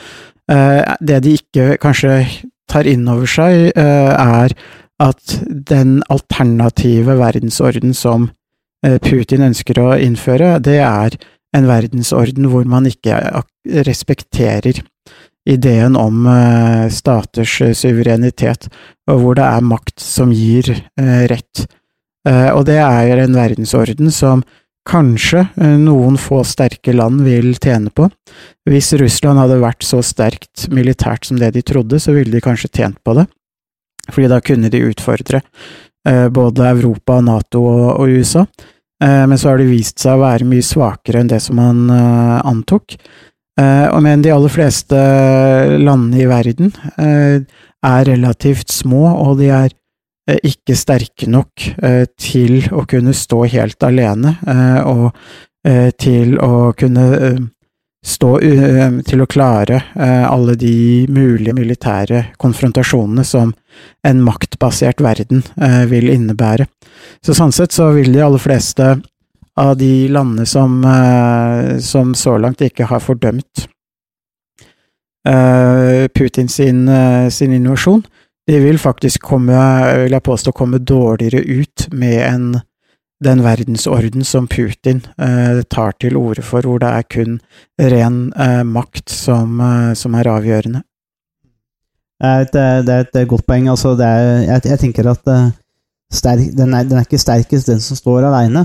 eh, 0.51 0.95
det 1.01 1.21
de 1.25 1.35
ikke 1.41 1.75
kanskje 1.83 2.23
tar 2.71 2.87
inn 2.89 3.05
over 3.11 3.29
seg, 3.29 3.71
eh, 3.75 4.13
er 4.15 4.55
at 5.03 5.37
den 5.69 5.99
alternative 6.09 7.17
verdensorden 7.19 7.93
som 7.93 8.29
eh, 8.29 8.41
Putin 9.01 9.47
ønsker 9.49 9.79
å 9.81 9.93
innføre, 9.97 10.59
det 10.63 10.79
er 10.83 11.15
en 11.55 11.69
verdensorden 11.69 12.49
hvor 12.51 12.67
man 12.67 12.87
ikke 12.89 13.17
respekterer 13.87 14.81
ideen 15.45 15.95
om 15.95 16.25
eh, 16.27 16.87
staters 16.89 17.59
eh, 17.61 17.73
suverenitet, 17.77 18.67
og 19.11 19.21
hvor 19.21 19.37
det 19.37 19.45
er 19.45 19.65
makt 19.65 20.01
som 20.01 20.33
gir 20.33 20.71
eh, 20.73 21.25
rett. 21.29 21.65
Eh, 22.27 22.49
Og 22.49 22.65
det 22.65 22.79
er 22.81 23.21
en 23.23 23.37
verdensorden 23.37 24.09
som 24.11 24.43
kanskje 24.89 25.45
eh, 25.61 25.77
noen 25.81 26.17
få 26.21 26.41
sterke 26.45 26.93
land 26.97 27.21
vil 27.25 27.53
tjene 27.61 27.93
på. 27.93 28.09
Hvis 28.69 28.91
Russland 28.97 29.41
hadde 29.41 29.61
vært 29.61 29.85
så 29.85 30.01
sterkt 30.05 30.67
militært 30.73 31.29
som 31.29 31.37
det 31.41 31.53
de 31.53 31.61
trodde, 31.65 32.01
så 32.01 32.17
ville 32.17 32.33
de 32.33 32.41
kanskje 32.43 32.73
tjent 32.73 32.97
på 33.05 33.13
det, 33.19 33.27
fordi 34.09 34.29
da 34.33 34.41
kunne 34.41 34.73
de 34.73 34.81
utfordre 34.89 35.43
eh, 36.09 36.27
både 36.33 36.71
Europa, 36.73 37.21
Nato 37.21 37.61
og 37.69 38.09
USA. 38.09 38.47
Eh, 39.03 39.27
Men 39.27 39.37
så 39.37 39.49
har 39.49 39.57
det 39.59 39.69
vist 39.69 39.99
seg 39.99 40.17
å 40.17 40.23
være 40.23 40.47
mye 40.47 40.65
svakere 40.65 41.21
enn 41.21 41.31
det 41.31 41.41
som 41.43 41.59
man 41.59 41.89
eh, 41.91 42.37
antok. 42.47 42.95
Eh, 43.59 43.87
Og 43.91 44.01
men 44.03 44.21
de 44.23 44.31
aller 44.31 44.51
fleste 44.51 44.99
landene 45.79 46.21
i 46.23 46.29
verden 46.29 46.71
er 46.97 48.05
relativt 48.07 48.71
små, 48.73 49.05
og 49.21 49.37
de 49.39 49.51
er 49.53 49.75
ikke 50.41 50.73
sterke 50.73 51.27
nok 51.29 51.67
til 52.17 52.63
å 52.73 52.81
kunne 52.89 53.13
stå 53.13 53.43
helt 53.53 53.83
alene, 53.85 54.31
og 54.89 55.13
til 56.01 56.33
å 56.41 56.73
kunne 56.73 57.03
stå 58.05 58.35
u- 58.41 59.01
til 59.07 59.23
å 59.23 59.27
klare 59.29 59.79
eh, 59.97 60.23
alle 60.29 60.53
de 60.61 61.07
mulige 61.09 61.55
militære 61.57 62.21
konfrontasjonene 62.41 63.25
som 63.25 63.53
en 64.05 64.21
maktbasert 64.23 65.01
verden 65.01 65.41
eh, 65.57 65.83
vil 65.89 66.11
innebære. 66.13 66.67
Så 67.25 67.33
sånn 67.33 67.53
sett 67.55 67.73
så 67.73 67.89
vil 67.95 68.13
de 68.13 68.21
aller 68.21 68.41
fleste 68.41 68.91
av 69.57 69.77
de 69.79 70.07
landene 70.11 70.45
som, 70.45 70.77
eh, 70.85 71.77
som 71.79 72.13
så 72.15 72.37
langt 72.37 72.61
ikke 72.61 72.87
har 72.91 73.01
fordømt 73.01 73.65
eh, 75.27 76.05
Putin 76.13 76.47
sin, 76.51 76.87
eh, 76.87 77.29
sin 77.29 77.53
invasjon, 77.53 78.03
de 78.47 78.59
vil 78.61 78.77
faktisk 78.77 79.23
komme, 79.25 79.57
vil 80.03 80.13
jeg 80.13 80.23
påstå, 80.23 80.53
komme 80.53 80.77
dårligere 80.77 81.41
ut 81.41 81.87
med 81.91 82.19
en 82.21 82.47
den 83.23 83.43
verdensorden 83.43 84.25
som 84.25 84.47
Putin 84.47 85.01
eh, 85.17 85.61
tar 85.69 85.95
til 85.99 86.17
orde 86.17 86.43
for, 86.43 86.65
hvor 86.67 86.81
det 86.83 86.89
er 86.91 87.05
kun 87.07 87.37
ren 87.79 88.33
eh, 88.33 88.63
makt 88.67 89.09
som, 89.09 89.59
eh, 89.61 89.93
som 89.95 90.15
er 90.19 90.31
avgjørende. 90.31 90.81
Det 92.19 92.31
er 92.31 92.45
et, 92.45 92.55
det 92.87 92.93
er 92.93 93.05
et 93.05 93.27
godt 93.27 93.45
poeng. 93.47 93.67
Altså, 93.69 93.91
er, 93.99 94.45
jeg, 94.45 94.61
jeg 94.71 94.79
tenker 94.79 95.09
at 95.11 95.25
uh, 95.27 95.49
sterk, 96.07 96.45
den, 96.55 96.71
er, 96.73 96.85
den 96.87 96.95
er 96.95 97.03
ikke 97.03 97.19
sterkest, 97.19 97.67
den 97.67 97.81
som 97.83 97.99
står 97.99 98.23
aleine. 98.29 98.63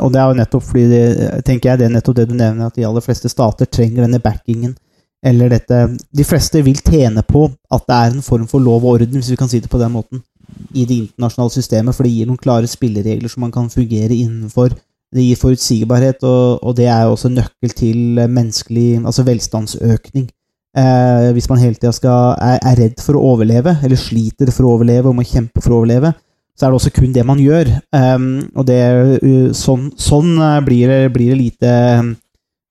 og 0.00 0.08
det 0.12 0.20
er 0.22 0.30
jo 0.30 0.38
nettopp 0.38 0.64
fordi 0.64 0.86
det, 0.88 1.02
tenker 1.44 1.70
jeg, 1.70 1.78
det 1.78 1.86
er 1.86 1.92
nettopp 1.92 2.16
det 2.16 2.24
du 2.30 2.32
nevner, 2.34 2.70
at 2.70 2.78
de 2.78 2.86
aller 2.88 3.04
fleste 3.04 3.28
stater 3.28 3.68
trenger 3.68 4.06
denne 4.06 4.22
backingen. 4.24 4.72
Eller 5.26 5.52
dette 5.52 5.82
De 6.16 6.24
fleste 6.24 6.64
vil 6.64 6.80
tjene 6.80 7.22
på 7.28 7.44
at 7.44 7.84
det 7.84 8.00
er 8.00 8.16
en 8.16 8.24
form 8.24 8.48
for 8.48 8.64
lov 8.64 8.80
og 8.80 8.96
orden, 8.96 9.20
hvis 9.20 9.34
vi 9.34 9.38
kan 9.38 9.52
si 9.52 9.60
det 9.60 9.70
på 9.70 9.80
den 9.82 9.92
måten, 9.92 10.24
i 10.74 10.84
det 10.84 10.96
internasjonale 11.02 11.54
systemet, 11.54 11.94
for 11.94 12.06
det 12.06 12.12
gir 12.14 12.28
noen 12.28 12.40
klare 12.40 12.68
spilleregler 12.70 13.32
som 13.32 13.44
man 13.46 13.54
kan 13.54 13.70
fungere 13.72 14.14
innenfor. 14.14 14.74
Det 15.14 15.22
gir 15.22 15.38
forutsigbarhet, 15.38 16.24
og, 16.26 16.64
og 16.66 16.76
det 16.76 16.88
er 16.90 17.06
jo 17.06 17.14
også 17.14 17.30
nøkkel 17.32 17.74
til 17.78 18.24
menneskelig 18.26 19.04
altså 19.04 19.24
velstandsøkning. 19.26 20.26
Eh, 20.76 21.30
hvis 21.32 21.48
man 21.48 21.60
hele 21.62 21.78
tida 21.78 21.92
er, 22.36 22.58
er 22.60 22.78
redd 22.82 23.00
for 23.00 23.16
å 23.16 23.24
overleve, 23.32 23.78
eller 23.86 23.96
sliter 23.96 24.50
for 24.52 24.66
å 24.66 24.74
overleve 24.76 25.08
og 25.08 25.16
må 25.16 25.24
kjempe 25.24 25.62
for 25.64 25.72
å 25.72 25.80
overleve, 25.80 26.12
så 26.56 26.66
er 26.66 26.72
det 26.72 26.80
også 26.80 26.92
kun 26.96 27.14
det 27.14 27.24
man 27.28 27.40
gjør. 27.40 27.70
Eh, 27.96 28.26
og 28.56 28.68
det, 28.68 28.80
uh, 29.22 29.48
sånn, 29.56 29.90
sånn 30.00 30.34
uh, 30.40 30.60
blir, 30.64 30.92
det, 30.92 31.12
blir 31.14 31.32
det 31.32 31.40
lite 31.40 31.72
um, 32.00 32.12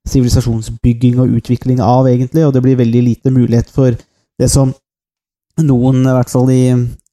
sivilisasjonsbygging 0.09 1.17
og 1.21 1.33
utvikling 1.39 1.81
av, 1.81 2.09
egentlig, 2.11 2.45
og 2.45 2.53
det 2.53 2.61
blir 2.65 2.77
veldig 2.81 3.03
lite 3.07 3.33
mulighet 3.33 3.71
for 3.73 3.97
det 4.37 4.51
som 4.51 4.73
noen, 5.63 6.03
i 6.03 6.13
hvert 6.13 6.29
fall 6.33 6.51
i, 6.53 6.63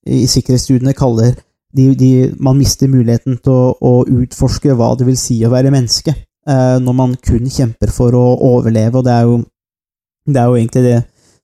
i 0.06 0.26
sikkerhetsstudiene, 0.30 0.94
kaller 0.98 1.36
de, 1.72 1.86
de, 1.96 2.10
Man 2.40 2.58
mister 2.60 2.90
muligheten 2.90 3.38
til 3.40 3.52
å, 3.52 3.70
å 3.80 3.92
utforske 4.04 4.74
hva 4.76 4.92
det 4.98 5.06
vil 5.08 5.16
si 5.20 5.38
å 5.44 5.52
være 5.52 5.72
menneske, 5.72 6.14
eh, 6.48 6.76
når 6.82 6.98
man 6.98 7.16
kun 7.22 7.48
kjemper 7.48 7.92
for 7.94 8.14
å 8.18 8.26
overleve, 8.52 9.00
og 9.00 9.06
det 9.06 9.14
er 9.14 9.30
jo, 9.30 9.38
det 10.28 10.42
er 10.42 10.50
jo 10.50 10.60
egentlig 10.60 10.84
det, 10.84 10.98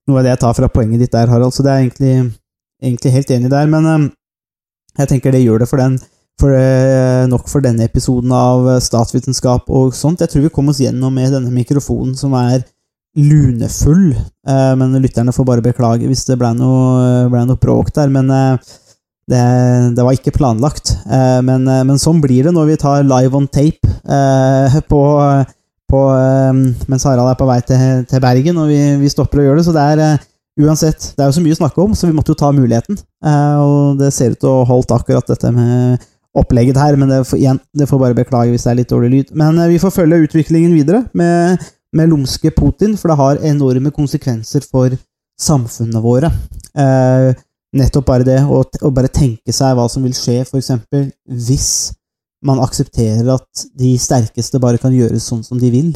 noe 0.09 0.21
av 0.21 0.27
det 0.27 0.35
jeg 0.35 0.43
tar 0.45 0.59
fra 0.59 0.71
poenget 0.73 1.05
ditt 1.05 1.17
der, 1.17 1.33
Harald, 1.33 1.57
så 1.57 1.65
det 1.65 1.73
er 1.73 1.87
egentlig, 1.87 2.15
egentlig 2.83 3.15
helt 3.17 3.35
enig 3.39 3.53
der, 3.55 3.73
men 3.73 3.91
eh, 3.95 4.07
jeg 4.99 5.13
tenker 5.15 5.35
det 5.35 5.45
gjør 5.45 5.65
det 5.65 5.71
for 5.71 5.81
den 5.81 5.99
for, 6.39 6.55
eh, 6.55 7.27
nok 7.27 7.49
for 7.51 7.65
denne 7.65 7.87
episoden 7.89 8.33
av 8.35 8.69
statsvitenskap 8.83 9.71
og 9.75 9.95
sånt. 9.97 10.21
Jeg 10.23 10.31
tror 10.31 10.45
vi 10.45 10.53
kom 10.55 10.69
oss 10.71 10.79
gjennom 10.83 11.15
med 11.15 11.33
denne 11.35 11.51
mikrofonen 11.51 12.15
som 12.19 12.35
er 12.39 12.63
lunefull, 13.19 14.13
eh, 14.49 14.75
men 14.79 14.95
lytterne 15.03 15.35
får 15.35 15.47
bare 15.47 15.65
beklage 15.65 16.07
hvis 16.09 16.25
det 16.29 16.39
ble 16.39 16.53
noe, 16.59 17.27
ble 17.33 17.45
noe 17.49 17.61
bråk 17.61 17.91
der. 17.97 18.11
Men 18.15 18.31
eh, 18.31 18.75
det, 19.29 19.43
det 19.99 20.07
var 20.07 20.17
ikke 20.17 20.35
planlagt. 20.37 20.95
Eh, 21.05 21.39
men, 21.45 21.67
men 21.67 22.01
sånn 22.01 22.23
blir 22.25 22.49
det 22.49 22.55
når 22.55 22.73
vi 22.73 22.81
tar 22.81 23.07
live 23.07 23.37
on 23.37 23.49
tape 23.51 23.97
på, 24.93 25.03
på 25.93 26.03
mens 26.89 27.07
Harald 27.09 27.33
er 27.33 27.39
på 27.39 27.49
vei 27.49 27.61
til, 27.67 28.05
til 28.09 28.23
Bergen, 28.25 28.61
og 28.63 28.71
vi, 28.71 28.81
vi 29.03 29.13
stopper 29.13 29.43
å 29.43 29.49
gjøre 29.49 29.61
det. 29.61 29.67
Så 29.69 29.75
det 29.77 29.89
er 29.95 30.05
uansett, 30.59 31.11
det 31.15 31.25
er 31.25 31.31
jo 31.31 31.39
så 31.39 31.43
mye 31.45 31.57
å 31.57 31.63
snakke 31.63 31.83
om, 31.83 31.97
så 31.97 32.09
vi 32.09 32.15
måtte 32.17 32.33
jo 32.33 32.39
ta 32.41 32.53
muligheten. 32.55 32.99
Og 33.63 33.99
det 34.01 34.13
ser 34.15 34.33
ut 34.35 34.41
til 34.43 34.53
å 34.53 34.63
ha 34.63 34.71
holdt 34.73 34.95
akkurat 34.97 35.29
dette 35.29 35.53
med 35.55 36.07
opplegget 36.39 36.79
her, 36.79 36.95
men 36.99 37.11
det, 37.11 37.21
igjen, 37.35 37.59
det 37.75 37.89
får 37.91 38.01
bare 38.01 38.17
beklage 38.17 38.53
hvis 38.53 38.65
det 38.67 38.71
er 38.73 38.79
litt 38.81 38.93
dårlig 38.93 39.11
lyd. 39.13 39.31
Men 39.39 39.59
vi 39.71 39.81
får 39.83 39.95
følge 39.97 40.23
utviklingen 40.29 40.75
videre 40.77 41.03
med, 41.19 41.63
med 41.97 42.11
lumske 42.11 42.51
Putin, 42.55 42.97
for 42.97 43.11
det 43.11 43.19
har 43.21 43.45
enorme 43.51 43.93
konsekvenser 43.95 44.65
for 44.67 44.97
samfunnene 45.41 46.03
våre. 46.03 46.31
Eh, 46.77 47.31
nettopp 47.79 48.07
bare 48.09 48.27
det, 48.27 48.41
å 48.45 48.91
bare 48.95 49.13
tenke 49.13 49.55
seg 49.55 49.77
hva 49.77 49.87
som 49.91 50.05
vil 50.05 50.17
skje, 50.17 50.43
eksempel, 50.45 51.09
hvis 51.29 51.95
man 52.45 52.61
aksepterer 52.63 53.27
at 53.35 53.65
de 53.79 53.95
sterkeste 53.99 54.61
bare 54.63 54.81
kan 54.83 54.95
gjøre 54.95 55.19
sånn 55.23 55.45
som 55.47 55.59
de 55.61 55.71
vil. 55.73 55.91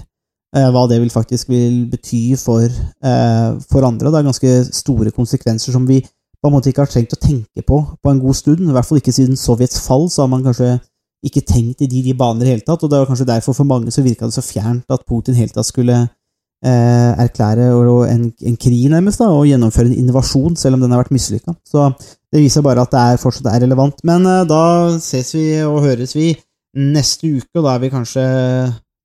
Eh, 0.57 0.69
hva 0.69 0.85
det 0.91 0.99
vil 1.01 1.13
faktisk 1.13 1.49
vil 1.49 1.87
bety 1.93 2.37
for, 2.37 2.65
eh, 2.65 3.51
for 3.71 3.87
andre. 3.89 4.11
Det 4.11 4.19
er 4.19 4.29
ganske 4.31 4.75
store 4.75 5.11
konsekvenser 5.11 5.73
som 5.73 5.87
vi 5.87 6.03
på 6.03 6.51
en 6.51 6.53
måte 6.53 6.73
ikke 6.73 6.83
har 6.83 6.91
trengt 6.91 7.15
å 7.15 7.23
tenke 7.23 7.63
på 7.65 7.79
på 8.03 8.11
en 8.11 8.21
god 8.21 8.35
stund. 8.35 8.61
I 8.61 8.73
hvert 8.73 8.85
fall 8.85 8.99
ikke 8.99 9.15
siden 9.15 9.37
Sovjets 9.37 9.81
fall, 9.87 10.09
så 10.11 10.23
har 10.23 10.29
man 10.29 10.43
kanskje 10.43 10.81
ikke 11.23 11.45
tenkt 11.47 11.85
i 11.85 11.89
de, 11.91 12.03
de 12.03 12.17
baner 12.19 12.49
i 12.49 12.55
hele 12.55 12.67
tatt. 12.67 12.83
Og 12.83 12.91
det 12.91 12.99
var 12.99 13.09
kanskje 13.11 13.29
derfor 13.29 13.57
for 13.57 13.69
mange 13.69 13.93
så 13.95 14.05
virka 14.05 14.29
det 14.29 14.37
så 14.37 14.45
fjernt 14.45 14.91
at 14.93 15.07
Putin 15.09 15.39
helt 15.39 15.55
tatt 15.57 15.69
skulle 15.69 15.99
eh, 16.03 17.11
erklære 17.25 17.69
en, 18.11 18.25
en 18.31 18.57
krig, 18.57 18.89
nærmest, 18.91 19.23
da, 19.23 19.31
og 19.31 19.47
gjennomføre 19.51 19.91
en 19.91 20.01
invasjon, 20.05 20.57
selv 20.57 20.79
om 20.79 20.85
den 20.85 20.95
har 20.95 21.05
vært 21.05 21.15
mislykka. 21.15 21.55
Så 21.69 21.91
det 22.33 22.43
viser 22.43 22.65
bare 22.65 22.83
at 22.87 22.95
det 22.95 23.03
er, 23.03 23.21
fortsatt 23.23 23.51
er 23.53 23.63
relevant. 23.67 24.03
Men 24.09 24.27
eh, 24.27 24.43
da 24.49 24.63
ses 25.03 25.35
vi 25.37 25.47
og 25.67 25.83
høres 25.87 26.17
vi 26.19 26.33
neste 26.79 27.29
uke, 27.39 27.61
og 27.61 27.67
da 27.67 27.77
er 27.77 27.85
vi 27.85 27.93
kanskje 27.93 28.27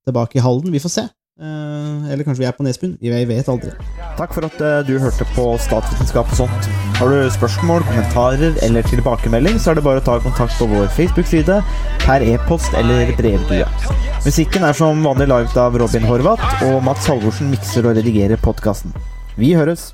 tilbake 0.08 0.40
i 0.40 0.44
Halden. 0.44 0.72
Vi 0.72 0.82
får 0.82 0.94
se. 0.94 1.06
Eh, 1.38 2.10
eller 2.12 2.26
kanskje 2.26 2.42
vi 2.42 2.46
er 2.48 2.54
på 2.56 2.64
Nesbyen. 2.66 2.96
Vi 2.98 3.24
vet 3.30 3.48
aldri. 3.50 3.70
Takk 4.18 4.32
for 4.34 4.46
at 4.48 4.58
eh, 4.58 4.80
du 4.88 4.96
hørte 4.98 5.26
på 5.36 5.44
Statsvitenskap 5.62 6.32
og 6.34 6.40
sånt. 6.40 6.70
Har 6.98 7.12
du 7.14 7.28
spørsmål, 7.30 7.84
kommentarer 7.86 8.58
eller 8.66 8.88
tilbakemelding, 8.90 9.60
så 9.62 9.70
er 9.70 9.78
det 9.78 9.84
bare 9.86 10.02
å 10.02 10.06
ta 10.08 10.16
kontakt 10.24 10.58
på 10.58 10.66
vår 10.72 10.90
Facebook-side, 10.96 11.60
per 12.02 12.26
e-post 12.26 12.74
eller 12.78 13.14
brevdue. 13.20 13.68
Musikken 14.26 14.66
er 14.66 14.74
som 14.74 15.06
vanlig 15.06 15.28
laget 15.30 15.54
av 15.62 15.78
Robin 15.78 16.10
Horvath, 16.10 16.66
og 16.66 16.82
Mats 16.86 17.06
Halvorsen 17.06 17.54
mikser 17.54 17.86
og 17.86 18.00
redigerer 18.00 18.42
podkasten. 18.42 18.96
Vi 19.38 19.54
høres! 19.54 19.92